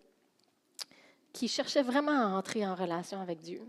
qui 1.34 1.48
cherchait 1.48 1.82
vraiment 1.82 2.12
à 2.12 2.38
entrer 2.38 2.66
en 2.68 2.76
relation 2.76 3.20
avec 3.20 3.40
Dieu. 3.40 3.64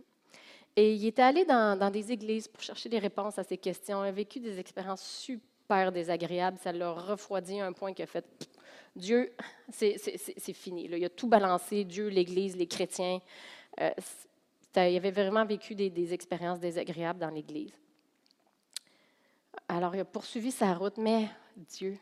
Et 0.77 0.95
il 0.95 1.07
était 1.07 1.23
allé 1.23 1.47
dans, 1.47 1.91
des 1.91 2.13
églises 2.13 2.49
pour 2.49 2.63
chercher 2.63 2.91
des 2.91 2.99
réponses 2.99 3.39
à 3.39 3.45
ces 3.45 3.57
questions. 3.57 4.05
Il 4.05 4.09
a 4.09 4.13
vécu 4.13 4.41
des 4.41 4.59
expériences 4.59 5.03
super 5.03 5.91
désagréables. 5.91 6.59
Ça 6.63 6.71
l'a 6.71 6.93
refroidi 6.93 7.61
à 7.61 7.67
un 7.67 7.73
point 7.73 7.95
qu'il 7.95 8.03
a 8.03 8.07
fait 8.07 8.27
Dieu, 8.95 9.33
c'est 9.71 10.53
fini. 10.53 10.85
Il 10.85 11.03
a 11.03 11.09
tout 11.09 11.27
balancé 11.27 11.85
Dieu, 11.85 12.09
l'Église, 12.09 12.57
les 12.57 12.67
chrétiens. 12.67 13.21
Euh, 13.81 13.91
il 14.77 14.97
avait 14.97 15.11
vraiment 15.11 15.47
vécu 15.47 15.75
des, 15.75 15.89
des 15.89 16.13
expériences 16.13 16.61
désagréables 16.61 17.19
dans 17.19 17.31
l'Église. 17.31 17.73
Alors, 19.67 19.95
il 19.95 20.01
a 20.01 20.05
poursuivi 20.05 20.51
sa 20.51 20.75
route, 20.75 20.99
mais 20.99 21.29
Dieu, 21.57 21.97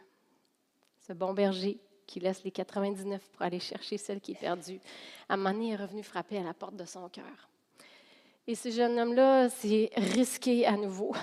ce 1.06 1.12
bon 1.12 1.32
berger 1.32 1.78
qui 2.06 2.20
laisse 2.20 2.42
les 2.44 2.50
99 2.50 3.22
pour 3.30 3.42
aller 3.42 3.60
chercher 3.60 3.96
celle 3.96 4.20
qui 4.20 4.32
est 4.32 4.40
perdue, 4.40 4.80
à 5.28 5.34
un 5.34 5.36
moment 5.36 5.52
donné, 5.52 5.70
est 5.70 5.76
revenu 5.76 6.02
frapper 6.02 6.38
à 6.38 6.42
la 6.42 6.54
porte 6.54 6.76
de 6.76 6.84
son 6.84 7.08
cœur. 7.08 7.48
Et 8.46 8.54
ce 8.54 8.70
jeune 8.70 8.98
homme-là 8.98 9.48
s'est 9.48 9.90
risqué 9.96 10.66
à 10.66 10.76
nouveau 10.76 11.14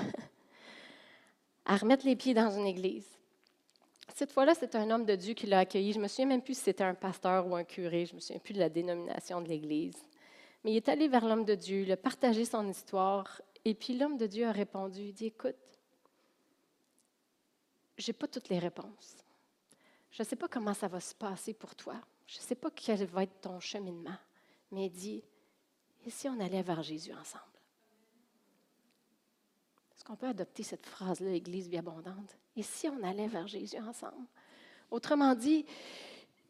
à 1.65 1.75
remettre 1.75 2.05
les 2.05 2.15
pieds 2.15 2.33
dans 2.33 2.49
une 2.49 2.65
église. 2.65 3.07
Cette 4.15 4.31
fois-là, 4.31 4.53
c'est 4.55 4.75
un 4.75 4.89
homme 4.89 5.05
de 5.05 5.15
Dieu 5.15 5.33
qui 5.33 5.45
l'a 5.45 5.59
accueilli. 5.59 5.91
Je 5.93 5.99
me 5.99 6.07
souviens 6.07 6.25
même 6.25 6.41
plus 6.41 6.57
si 6.57 6.63
c'était 6.63 6.85
un 6.85 6.95
pasteur 6.95 7.45
ou 7.45 7.55
un 7.55 7.65
curé. 7.65 8.05
Je 8.05 8.15
me 8.15 8.19
souviens 8.19 8.39
plus 8.39 8.53
de 8.53 8.59
la 8.59 8.69
dénomination 8.69 9.41
de 9.41 9.49
l'église. 9.49 9.97
Mais 10.63 10.71
il 10.71 10.77
est 10.77 10.89
allé 10.89 11.07
vers 11.07 11.25
l'homme 11.25 11.45
de 11.45 11.55
Dieu, 11.55 11.81
il 11.81 11.91
a 11.91 11.97
partagé 11.97 12.45
son 12.45 12.67
histoire. 12.67 13.41
Et 13.65 13.73
puis 13.73 13.97
l'homme 13.97 14.17
de 14.17 14.25
Dieu 14.25 14.47
a 14.47 14.51
répondu, 14.51 15.01
il 15.01 15.13
dit, 15.13 15.27
écoute, 15.27 15.55
je 17.97 18.09
n'ai 18.09 18.13
pas 18.13 18.27
toutes 18.27 18.49
les 18.49 18.59
réponses. 18.59 19.17
Je 20.17 20.23
ne 20.23 20.27
sais 20.27 20.35
pas 20.35 20.47
comment 20.47 20.73
ça 20.73 20.87
va 20.87 20.99
se 20.99 21.13
passer 21.13 21.53
pour 21.53 21.75
toi. 21.75 21.93
Je 22.25 22.39
ne 22.39 22.41
sais 22.41 22.55
pas 22.55 22.71
quel 22.71 23.05
va 23.05 23.21
être 23.21 23.39
ton 23.39 23.59
cheminement. 23.59 24.17
Mais 24.71 24.89
dit, 24.89 25.23
et 26.03 26.09
si 26.09 26.27
on 26.27 26.39
allait 26.39 26.63
vers 26.63 26.81
Jésus 26.81 27.13
ensemble? 27.13 27.43
Est-ce 29.93 30.03
qu'on 30.03 30.15
peut 30.15 30.25
adopter 30.25 30.63
cette 30.63 30.87
phrase-là, 30.87 31.29
Église 31.29 31.67
vie 31.67 31.77
abondante? 31.77 32.35
Et 32.55 32.63
si 32.63 32.89
on 32.89 33.03
allait 33.03 33.27
vers 33.27 33.45
Jésus 33.45 33.77
ensemble? 33.77 34.25
Autrement 34.89 35.35
dit, 35.35 35.67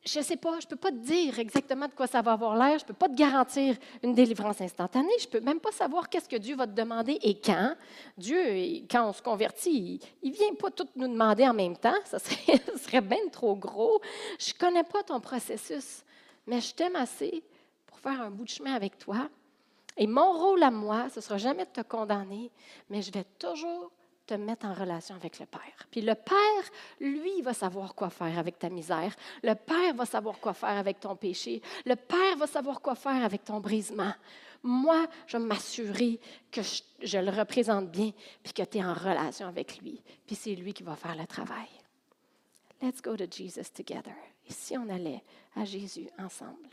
je 0.08 0.20
ne 0.20 0.24
sais 0.24 0.38
pas, 0.38 0.60
je 0.60 0.66
ne 0.66 0.70
peux 0.70 0.78
pas 0.78 0.92
te 0.92 0.98
dire 0.98 1.38
exactement 1.38 1.88
de 1.88 1.94
quoi 1.94 2.08
ça 2.08 2.22
va 2.22 2.32
avoir 2.32 2.56
l'air, 2.56 2.80
je 2.80 2.84
ne 2.86 2.88
peux 2.88 2.94
pas 2.94 3.10
te 3.10 3.16
garantir 3.16 3.76
une 4.02 4.14
délivrance 4.14 4.62
instantanée, 4.62 5.12
je 5.20 5.26
ne 5.26 5.32
peux 5.32 5.40
même 5.42 5.60
pas 5.60 5.72
savoir 5.72 6.10
qu'est-ce 6.10 6.30
que 6.30 6.38
Dieu 6.38 6.56
va 6.56 6.66
te 6.66 6.72
demander 6.72 7.20
et 7.22 7.40
quand. 7.40 7.76
Dieu, 8.18 8.40
quand 8.90 9.10
on 9.10 9.14
se 9.14 9.22
convertit, 9.22 10.00
il 10.24 10.32
ne 10.32 10.36
vient 10.36 10.54
pas 10.56 10.72
tout 10.72 10.88
nous 10.96 11.08
demander 11.08 11.48
en 11.48 11.54
même 11.54 11.76
temps, 11.76 11.98
ça 12.06 12.20
serait, 12.20 12.62
serait 12.78 13.02
bien 13.02 13.28
trop 13.32 13.56
gros. 13.56 14.00
Je 14.40 14.54
ne 14.54 14.58
connais 14.58 14.84
pas 14.84 15.04
ton 15.04 15.20
processus, 15.20 16.04
mais 16.46 16.62
je 16.62 16.74
t'aime 16.74 16.96
assez 16.96 17.44
pour 17.86 18.00
faire 18.00 18.22
un 18.22 18.32
bout 18.32 18.46
de 18.46 18.50
chemin 18.50 18.74
avec 18.74 18.98
toi. 18.98 19.30
Et 19.98 20.08
mon 20.08 20.32
rôle 20.34 20.64
à 20.64 20.72
moi, 20.72 21.10
ce 21.10 21.20
ne 21.20 21.24
sera 21.24 21.38
jamais 21.38 21.66
de 21.66 21.72
te 21.72 21.82
condamner, 21.82 22.50
mais 22.90 23.02
je 23.02 23.12
vais 23.12 23.26
toujours 23.38 23.92
te 24.28 24.34
mettre 24.34 24.66
en 24.66 24.74
relation 24.74 25.16
avec 25.16 25.40
le 25.40 25.46
Père. 25.46 25.88
Puis 25.90 26.02
le 26.02 26.14
Père, 26.14 26.72
lui, 27.00 27.42
va 27.42 27.54
savoir 27.54 27.96
quoi 27.96 28.10
faire 28.10 28.38
avec 28.38 28.60
ta 28.60 28.70
misère. 28.70 29.16
Le 29.42 29.56
Père 29.56 29.96
va 29.96 30.06
savoir 30.06 30.40
quoi 30.40 30.54
faire 30.54 30.78
avec 30.78 31.00
ton 31.00 31.16
péché. 31.16 31.62
Le 31.86 31.96
Père 31.96 32.38
va 32.38 32.46
savoir 32.46 32.82
quoi 32.82 32.96
faire 32.96 33.24
avec 33.24 33.46
ton 33.46 33.60
brisement. 33.60 34.14
Moi, 34.64 35.08
je 35.28 35.38
vais 35.38 35.44
m'assurer 35.44 36.20
que 36.52 36.62
je, 36.62 37.18
le 37.18 37.32
représente 37.32 37.90
bien, 37.90 38.12
puis 38.44 38.54
que 38.54 38.64
tu 38.64 38.80
es 38.80 38.84
en 38.84 38.94
relation 38.94 39.48
avec 39.48 39.80
lui. 39.80 40.02
Puis 40.26 40.36
c'est 40.36 40.56
lui 40.56 40.74
qui 40.74 40.84
va 40.84 40.96
faire 40.96 41.16
le 41.16 41.26
travail. 41.26 41.70
Let's 42.82 43.02
go 43.02 43.16
to 43.16 43.26
Jesus 43.30 43.72
together. 43.74 44.16
Et 44.48 44.52
si 44.52 44.78
on 44.78 44.90
allait 44.90 45.24
à 45.56 45.64
Jésus 45.64 46.10
ensemble? 46.20 46.70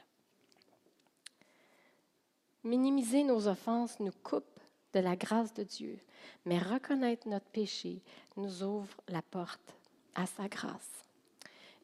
Minimiser 2.65 3.23
nos 3.25 3.47
offenses 3.47 4.01
nous 4.01 4.13
coupe 4.23 4.61
de 4.95 5.01
la 5.01 5.17
grâce 5.17 5.53
de 5.53 5.65
Dieu, 5.65 5.99
mais 6.45 6.59
reconnaître 6.59 7.29
notre 7.29 7.47
péché 7.47 8.01
nous 8.37 8.63
ouvre 8.63 8.97
la 9.09 9.23
porte 9.23 9.75
à 10.15 10.27
sa 10.27 10.49
grâce. 10.49 11.05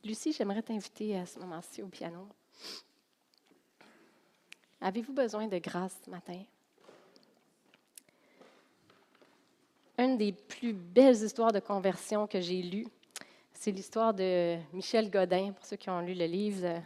Lucie, 0.04 0.32
j'aimerais 0.32 0.62
t'inviter 0.62 1.18
à 1.18 1.26
ce 1.26 1.38
moment-ci 1.40 1.82
au 1.82 1.88
piano. 1.88 2.26
Avez-vous 4.80 5.12
besoin 5.12 5.46
de 5.46 5.58
grâce 5.58 5.96
ce 6.04 6.10
matin? 6.10 6.42
Une 9.98 10.16
des 10.16 10.32
plus 10.32 10.72
belles 10.72 11.22
histoires 11.22 11.52
de 11.52 11.60
conversion 11.60 12.26
que 12.26 12.40
j'ai 12.40 12.62
lues, 12.62 12.88
c'est 13.52 13.72
l'histoire 13.72 14.14
de 14.14 14.56
Michel 14.72 15.10
Godin, 15.10 15.52
pour 15.52 15.66
ceux 15.66 15.76
qui 15.76 15.90
ont 15.90 16.00
lu 16.00 16.14
le 16.14 16.24
livre 16.24 16.80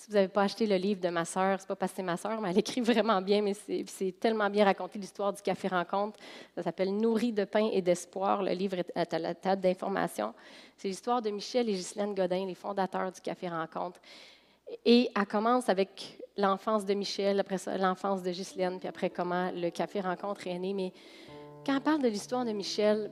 si 0.00 0.06
vous 0.08 0.14
n'avez 0.14 0.28
pas 0.28 0.44
acheté 0.44 0.66
le 0.66 0.76
livre 0.76 0.98
de 0.98 1.10
ma 1.10 1.26
sœur, 1.26 1.60
c'est 1.60 1.68
pas 1.68 1.76
parce 1.76 1.92
que 1.92 1.96
c'est 1.96 2.02
ma 2.02 2.16
sœur, 2.16 2.40
mais 2.40 2.50
elle 2.50 2.58
écrit 2.58 2.80
vraiment 2.80 3.20
bien, 3.20 3.42
mais 3.42 3.52
c'est 3.52 4.18
tellement 4.18 4.48
bien 4.48 4.64
raconté 4.64 4.98
l'histoire 4.98 5.30
du 5.30 5.42
Café 5.42 5.68
Rencontre. 5.68 6.18
Ça 6.54 6.62
s'appelle 6.62 6.96
Nourri 6.96 7.32
de 7.32 7.44
pain 7.44 7.68
et 7.70 7.82
d'espoir. 7.82 8.42
Le 8.42 8.52
livre 8.52 8.78
est 8.78 9.14
à 9.14 9.18
la 9.18 9.34
table 9.34 9.60
d'information. 9.60 10.32
C'est 10.78 10.88
l'histoire 10.88 11.20
de 11.20 11.28
Michel 11.28 11.68
et 11.68 11.74
Ghislaine 11.74 12.14
Godin, 12.14 12.46
les 12.46 12.54
fondateurs 12.54 13.12
du 13.12 13.20
Café 13.20 13.50
Rencontre. 13.50 14.00
Et 14.86 15.10
elle 15.14 15.26
commence 15.26 15.68
avec 15.68 16.18
l'enfance 16.38 16.86
de 16.86 16.94
Michel, 16.94 17.38
après 17.38 17.58
ça, 17.58 17.76
l'enfance 17.76 18.22
de 18.22 18.30
Ghislaine, 18.30 18.78
puis 18.78 18.88
après 18.88 19.10
comment 19.10 19.50
le 19.54 19.68
Café 19.68 20.00
Rencontre 20.00 20.46
est 20.46 20.58
né. 20.58 20.72
Mais 20.72 20.94
quand 21.66 21.76
on 21.76 21.80
parle 21.80 22.00
de 22.00 22.08
l'histoire 22.08 22.46
de 22.46 22.52
Michel, 22.52 23.10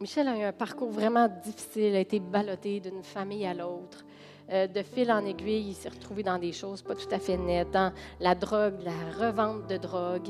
Michel 0.00 0.26
a 0.26 0.36
eu 0.36 0.42
un 0.42 0.52
parcours 0.52 0.90
vraiment 0.90 1.28
difficile, 1.28 1.94
a 1.94 2.00
été 2.00 2.18
ballotté 2.18 2.80
d'une 2.80 3.04
famille 3.04 3.46
à 3.46 3.54
l'autre. 3.54 4.04
Euh, 4.50 4.66
de 4.66 4.82
fil 4.82 5.12
en 5.12 5.24
aiguille, 5.26 5.68
il 5.68 5.74
s'est 5.74 5.90
retrouvé 5.90 6.22
dans 6.22 6.38
des 6.38 6.52
choses 6.52 6.80
pas 6.80 6.94
tout 6.94 7.08
à 7.10 7.18
fait 7.18 7.36
nettes, 7.36 7.70
dans 7.70 7.92
la 8.18 8.34
drogue, 8.34 8.76
la 8.82 9.26
revente 9.26 9.66
de 9.68 9.76
drogue. 9.76 10.28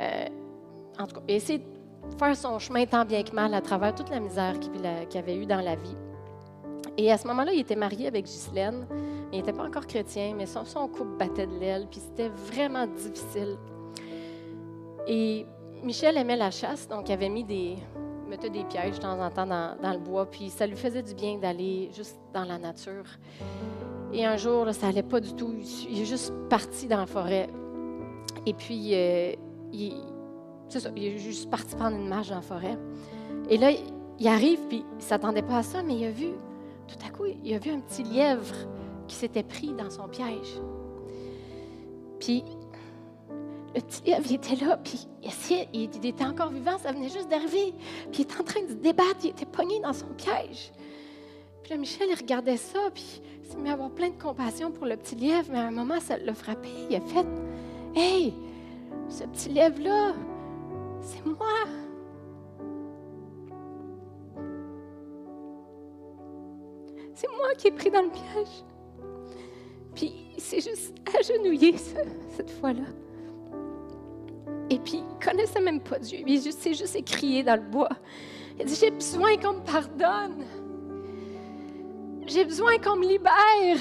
Euh, 0.00 0.26
en 0.98 1.06
tout 1.06 1.16
cas, 1.16 1.22
il 1.28 1.34
essaie 1.34 1.58
de 1.58 1.64
faire 2.18 2.34
son 2.34 2.58
chemin 2.58 2.86
tant 2.86 3.04
bien 3.04 3.22
que 3.22 3.34
mal 3.34 3.52
à 3.52 3.60
travers 3.60 3.94
toute 3.94 4.08
la 4.08 4.18
misère 4.18 4.58
qu'il 4.58 5.18
avait 5.18 5.36
eue 5.36 5.46
dans 5.46 5.60
la 5.60 5.76
vie. 5.76 5.96
Et 6.96 7.12
à 7.12 7.18
ce 7.18 7.26
moment-là, 7.28 7.52
il 7.52 7.60
était 7.60 7.76
marié 7.76 8.08
avec 8.08 8.24
Ghislaine. 8.24 8.86
Il 9.32 9.38
n'était 9.38 9.52
pas 9.52 9.64
encore 9.64 9.86
chrétien, 9.86 10.34
mais 10.36 10.46
son, 10.46 10.64
son 10.64 10.88
couple 10.88 11.16
battait 11.18 11.46
de 11.46 11.58
l'aile, 11.58 11.86
puis 11.90 12.00
c'était 12.00 12.28
vraiment 12.28 12.86
difficile. 12.86 13.56
Et 15.06 15.46
Michel 15.82 16.16
aimait 16.16 16.36
la 16.36 16.50
chasse, 16.50 16.88
donc 16.88 17.08
il 17.08 17.12
avait 17.12 17.28
mis 17.28 17.44
des, 17.44 17.76
mettait 18.30 18.50
des 18.50 18.64
pièges 18.64 18.96
de 18.96 19.02
temps 19.02 19.20
en 19.20 19.30
temps 19.30 19.46
dans, 19.46 19.92
le 19.92 19.98
bois, 19.98 20.26
puis 20.26 20.48
ça 20.50 20.66
lui 20.66 20.76
faisait 20.76 21.02
du 21.02 21.14
bien 21.14 21.38
d'aller 21.38 21.90
juste 21.92 22.18
dans 22.32 22.44
la 22.44 22.58
nature. 22.58 23.04
Et 24.12 24.24
un 24.24 24.36
jour, 24.36 24.72
ça 24.72 24.86
n'allait 24.86 25.02
pas 25.02 25.20
du 25.20 25.34
tout. 25.34 25.52
Il 25.88 26.00
est 26.00 26.04
juste 26.04 26.32
parti 26.48 26.86
dans 26.86 26.98
la 26.98 27.06
forêt. 27.06 27.48
Et 28.46 28.54
puis, 28.54 28.94
euh, 28.94 29.34
il, 29.72 29.94
ça, 30.68 30.90
il 30.96 31.04
est 31.04 31.18
juste 31.18 31.50
parti 31.50 31.74
prendre 31.76 31.96
une 31.96 32.08
marche 32.08 32.28
dans 32.28 32.36
la 32.36 32.42
forêt. 32.42 32.78
Et 33.48 33.56
là, 33.56 33.70
il 34.18 34.28
arrive, 34.28 34.60
puis 34.68 34.84
il 34.92 34.96
ne 34.96 35.02
s'attendait 35.02 35.42
pas 35.42 35.58
à 35.58 35.62
ça, 35.62 35.82
mais 35.82 35.96
il 35.96 36.04
a 36.06 36.10
vu, 36.10 36.28
tout 36.88 37.06
à 37.06 37.10
coup, 37.10 37.24
il 37.44 37.54
a 37.54 37.58
vu 37.58 37.70
un 37.70 37.80
petit 37.80 38.02
lièvre 38.02 38.54
qui 39.06 39.16
s'était 39.16 39.42
pris 39.42 39.72
dans 39.72 39.90
son 39.90 40.08
piège. 40.08 40.60
Puis 42.20 42.44
le 43.74 43.80
petit 43.80 44.02
lièvre, 44.02 44.24
il 44.28 44.34
était 44.34 44.64
là, 44.64 44.76
puis 44.78 45.06
il, 45.72 46.06
était 46.06 46.24
encore 46.24 46.50
vivant, 46.50 46.76
ça 46.78 46.92
venait 46.92 47.08
juste 47.08 47.28
d'arriver. 47.28 47.72
Puis 48.10 48.20
il 48.20 48.22
était 48.22 48.40
en 48.40 48.44
train 48.44 48.62
de 48.62 48.68
se 48.68 48.74
débattre, 48.74 49.18
il 49.22 49.30
était 49.30 49.46
pogné 49.46 49.78
dans 49.80 49.92
son 49.92 50.08
piège. 50.08 50.72
Puis 51.62 51.70
là, 51.70 51.76
Michel, 51.76 52.08
il 52.10 52.16
regardait 52.16 52.56
ça, 52.56 52.90
puis 52.92 53.22
il 53.42 53.48
s'est 53.48 53.56
mis 53.56 53.70
à 53.70 53.74
avoir 53.74 53.90
plein 53.90 54.08
de 54.08 54.20
compassion 54.20 54.72
pour 54.72 54.86
le 54.86 54.96
petit 54.96 55.14
lièvre, 55.14 55.48
mais 55.52 55.58
à 55.58 55.66
un 55.66 55.70
moment, 55.70 56.00
ça 56.00 56.18
l'a 56.18 56.34
frappé. 56.34 56.68
Il 56.90 56.96
a 56.96 57.00
fait 57.00 57.26
Hey, 57.94 58.34
ce 59.08 59.24
petit 59.24 59.50
lièvre-là, 59.50 60.14
c'est 61.00 61.24
moi. 61.24 61.46
C'est 67.14 67.28
moi 67.28 67.54
qui 67.58 67.68
ai 67.68 67.70
pris 67.70 67.90
dans 67.90 68.02
le 68.02 68.10
piège. 68.10 68.64
Puis 69.94 70.12
il 70.36 70.40
s'est 70.40 70.60
juste 70.60 70.94
agenouillé 71.18 71.76
cette 72.36 72.50
fois-là. 72.50 72.84
Et 74.70 74.78
puis, 74.78 74.98
il 74.98 75.04
ne 75.04 75.24
connaissait 75.24 75.60
même 75.60 75.80
pas 75.80 75.98
Dieu. 75.98 76.20
Il 76.26 76.40
s'est 76.40 76.74
juste 76.74 76.94
écrié 76.94 77.42
dans 77.42 77.56
le 77.56 77.68
bois. 77.68 77.90
Il 78.58 78.64
dit, 78.64 78.74
j'ai 78.74 78.90
besoin 78.90 79.36
qu'on 79.36 79.54
me 79.54 79.64
pardonne. 79.64 80.44
J'ai 82.26 82.44
besoin 82.44 82.78
qu'on 82.78 82.96
me 82.96 83.06
libère. 83.06 83.78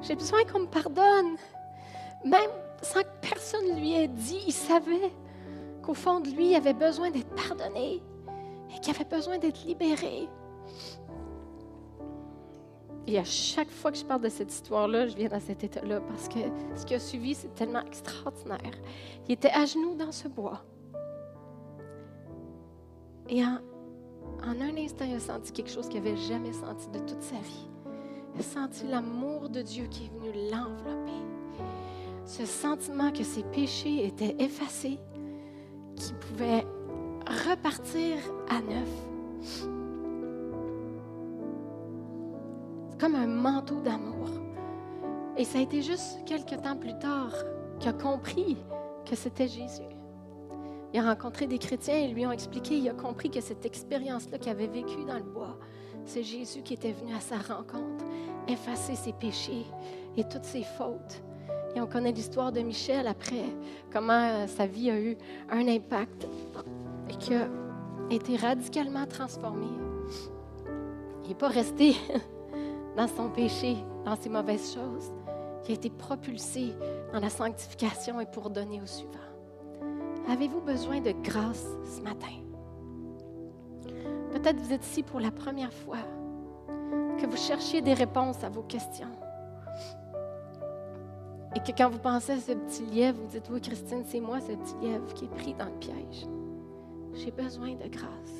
J'ai 0.00 0.14
besoin 0.14 0.44
qu'on 0.44 0.60
me 0.60 0.66
pardonne. 0.66 1.36
Même 2.24 2.50
sans 2.80 3.02
que 3.02 3.28
personne 3.28 3.78
lui 3.78 3.94
ait 3.94 4.08
dit, 4.08 4.42
il 4.46 4.52
savait 4.52 5.12
qu'au 5.82 5.92
fond 5.92 6.20
de 6.20 6.30
lui, 6.30 6.52
il 6.52 6.54
avait 6.54 6.72
besoin 6.72 7.10
d'être 7.10 7.34
pardonné 7.34 8.02
et 8.74 8.80
qu'il 8.80 8.94
avait 8.94 9.04
besoin 9.04 9.38
d'être 9.38 9.62
libéré. 9.66 10.28
Et 13.06 13.18
à 13.18 13.24
chaque 13.24 13.70
fois 13.70 13.90
que 13.90 13.98
je 13.98 14.04
parle 14.04 14.22
de 14.22 14.28
cette 14.28 14.52
histoire-là, 14.52 15.08
je 15.08 15.16
viens 15.16 15.28
dans 15.28 15.40
cet 15.40 15.64
état-là 15.64 16.00
parce 16.00 16.28
que 16.28 16.38
ce 16.76 16.84
qui 16.84 16.94
a 16.94 17.00
suivi, 17.00 17.34
c'est 17.34 17.54
tellement 17.54 17.84
extraordinaire. 17.84 18.74
Il 19.28 19.32
était 19.32 19.50
à 19.50 19.64
genoux 19.64 19.94
dans 19.94 20.12
ce 20.12 20.28
bois. 20.28 20.62
Et 23.28 23.44
en, 23.44 23.58
un 24.42 24.76
instant, 24.76 25.04
il 25.08 25.14
a 25.14 25.20
senti 25.20 25.52
quelque 25.52 25.70
chose 25.70 25.88
qu'il 25.88 26.02
n'avait 26.02 26.16
jamais 26.16 26.52
senti 26.52 26.88
de 26.88 26.98
toute 26.98 27.22
sa 27.22 27.36
vie. 27.36 27.68
Il 28.34 28.40
a 28.40 28.42
senti 28.42 28.86
l'amour 28.86 29.48
de 29.48 29.62
Dieu 29.62 29.86
qui 29.90 30.04
est 30.04 30.08
venu 30.08 30.50
l'envelopper. 30.50 31.10
Ce 32.26 32.44
sentiment 32.46 33.10
que 33.10 33.24
ses 33.24 33.42
péchés 33.42 34.06
étaient 34.06 34.36
effacés, 34.38 34.98
qu'il 35.96 36.14
pouvait 36.16 36.64
repartir 37.48 38.16
à 38.48 38.60
neuf. 38.60 39.79
Comme 43.00 43.14
un 43.14 43.26
manteau 43.26 43.80
d'amour. 43.80 44.28
Et 45.38 45.44
ça 45.44 45.58
a 45.58 45.62
été 45.62 45.80
juste 45.80 46.18
quelques 46.26 46.60
temps 46.60 46.76
plus 46.76 46.98
tard 46.98 47.32
qu'il 47.78 47.88
a 47.88 47.94
compris 47.94 48.58
que 49.08 49.16
c'était 49.16 49.48
Jésus. 49.48 49.88
Il 50.92 51.00
a 51.00 51.04
rencontré 51.04 51.46
des 51.46 51.58
chrétiens 51.58 51.96
et 51.96 52.08
lui 52.08 52.26
ont 52.26 52.32
expliqué, 52.32 52.76
il 52.76 52.88
a 52.90 52.92
compris 52.92 53.30
que 53.30 53.40
cette 53.40 53.64
expérience-là 53.64 54.38
qu'il 54.38 54.50
avait 54.50 54.66
vécue 54.66 55.04
dans 55.06 55.16
le 55.16 55.22
bois, 55.22 55.56
c'est 56.04 56.22
Jésus 56.22 56.62
qui 56.62 56.74
était 56.74 56.92
venu 56.92 57.14
à 57.14 57.20
sa 57.20 57.36
rencontre, 57.36 58.04
effacer 58.48 58.96
ses 58.96 59.12
péchés 59.12 59.64
et 60.16 60.24
toutes 60.24 60.44
ses 60.44 60.64
fautes. 60.64 61.22
Et 61.74 61.80
on 61.80 61.86
connaît 61.86 62.12
l'histoire 62.12 62.52
de 62.52 62.60
Michel 62.60 63.06
après, 63.06 63.44
comment 63.92 64.12
euh, 64.12 64.46
sa 64.48 64.66
vie 64.66 64.90
a 64.90 65.00
eu 65.00 65.16
un 65.50 65.68
impact 65.68 66.26
et 67.08 67.14
qui 67.14 67.34
a 67.34 67.48
été 68.10 68.36
radicalement 68.36 69.06
transformé. 69.06 69.68
Il 71.22 71.28
n'est 71.28 71.34
pas 71.36 71.48
resté 71.48 71.94
dans 72.96 73.08
son 73.08 73.28
péché, 73.30 73.76
dans 74.04 74.16
ses 74.16 74.28
mauvaises 74.28 74.74
choses. 74.74 75.10
Il 75.64 75.72
a 75.72 75.74
été 75.74 75.90
propulsé 75.90 76.74
dans 77.12 77.20
la 77.20 77.30
sanctification 77.30 78.20
et 78.20 78.26
pour 78.26 78.50
donner 78.50 78.80
au 78.82 78.86
suivant. 78.86 79.18
Avez-vous 80.28 80.60
besoin 80.60 81.00
de 81.00 81.12
grâce 81.22 81.66
ce 81.84 82.00
matin? 82.02 82.26
Peut-être 84.32 84.56
vous 84.56 84.72
êtes 84.72 84.84
ici 84.84 85.02
pour 85.02 85.20
la 85.20 85.30
première 85.30 85.72
fois, 85.72 85.98
que 87.18 87.26
vous 87.26 87.36
cherchiez 87.36 87.82
des 87.82 87.94
réponses 87.94 88.42
à 88.42 88.48
vos 88.48 88.62
questions. 88.62 89.10
Et 91.54 91.60
que 91.60 91.76
quand 91.76 91.90
vous 91.90 91.98
pensez 91.98 92.32
à 92.32 92.38
ce 92.38 92.52
petit 92.52 92.86
lièvre, 92.86 93.18
vous 93.20 93.28
dites, 93.28 93.48
oui, 93.50 93.60
Christine, 93.60 94.04
c'est 94.06 94.20
moi 94.20 94.40
ce 94.40 94.52
petit 94.52 94.74
lièvre 94.86 95.12
qui 95.14 95.24
est 95.24 95.34
pris 95.34 95.54
dans 95.54 95.66
le 95.66 95.78
piège. 95.78 96.26
J'ai 97.14 97.32
besoin 97.32 97.74
de 97.74 97.88
grâce. 97.88 98.39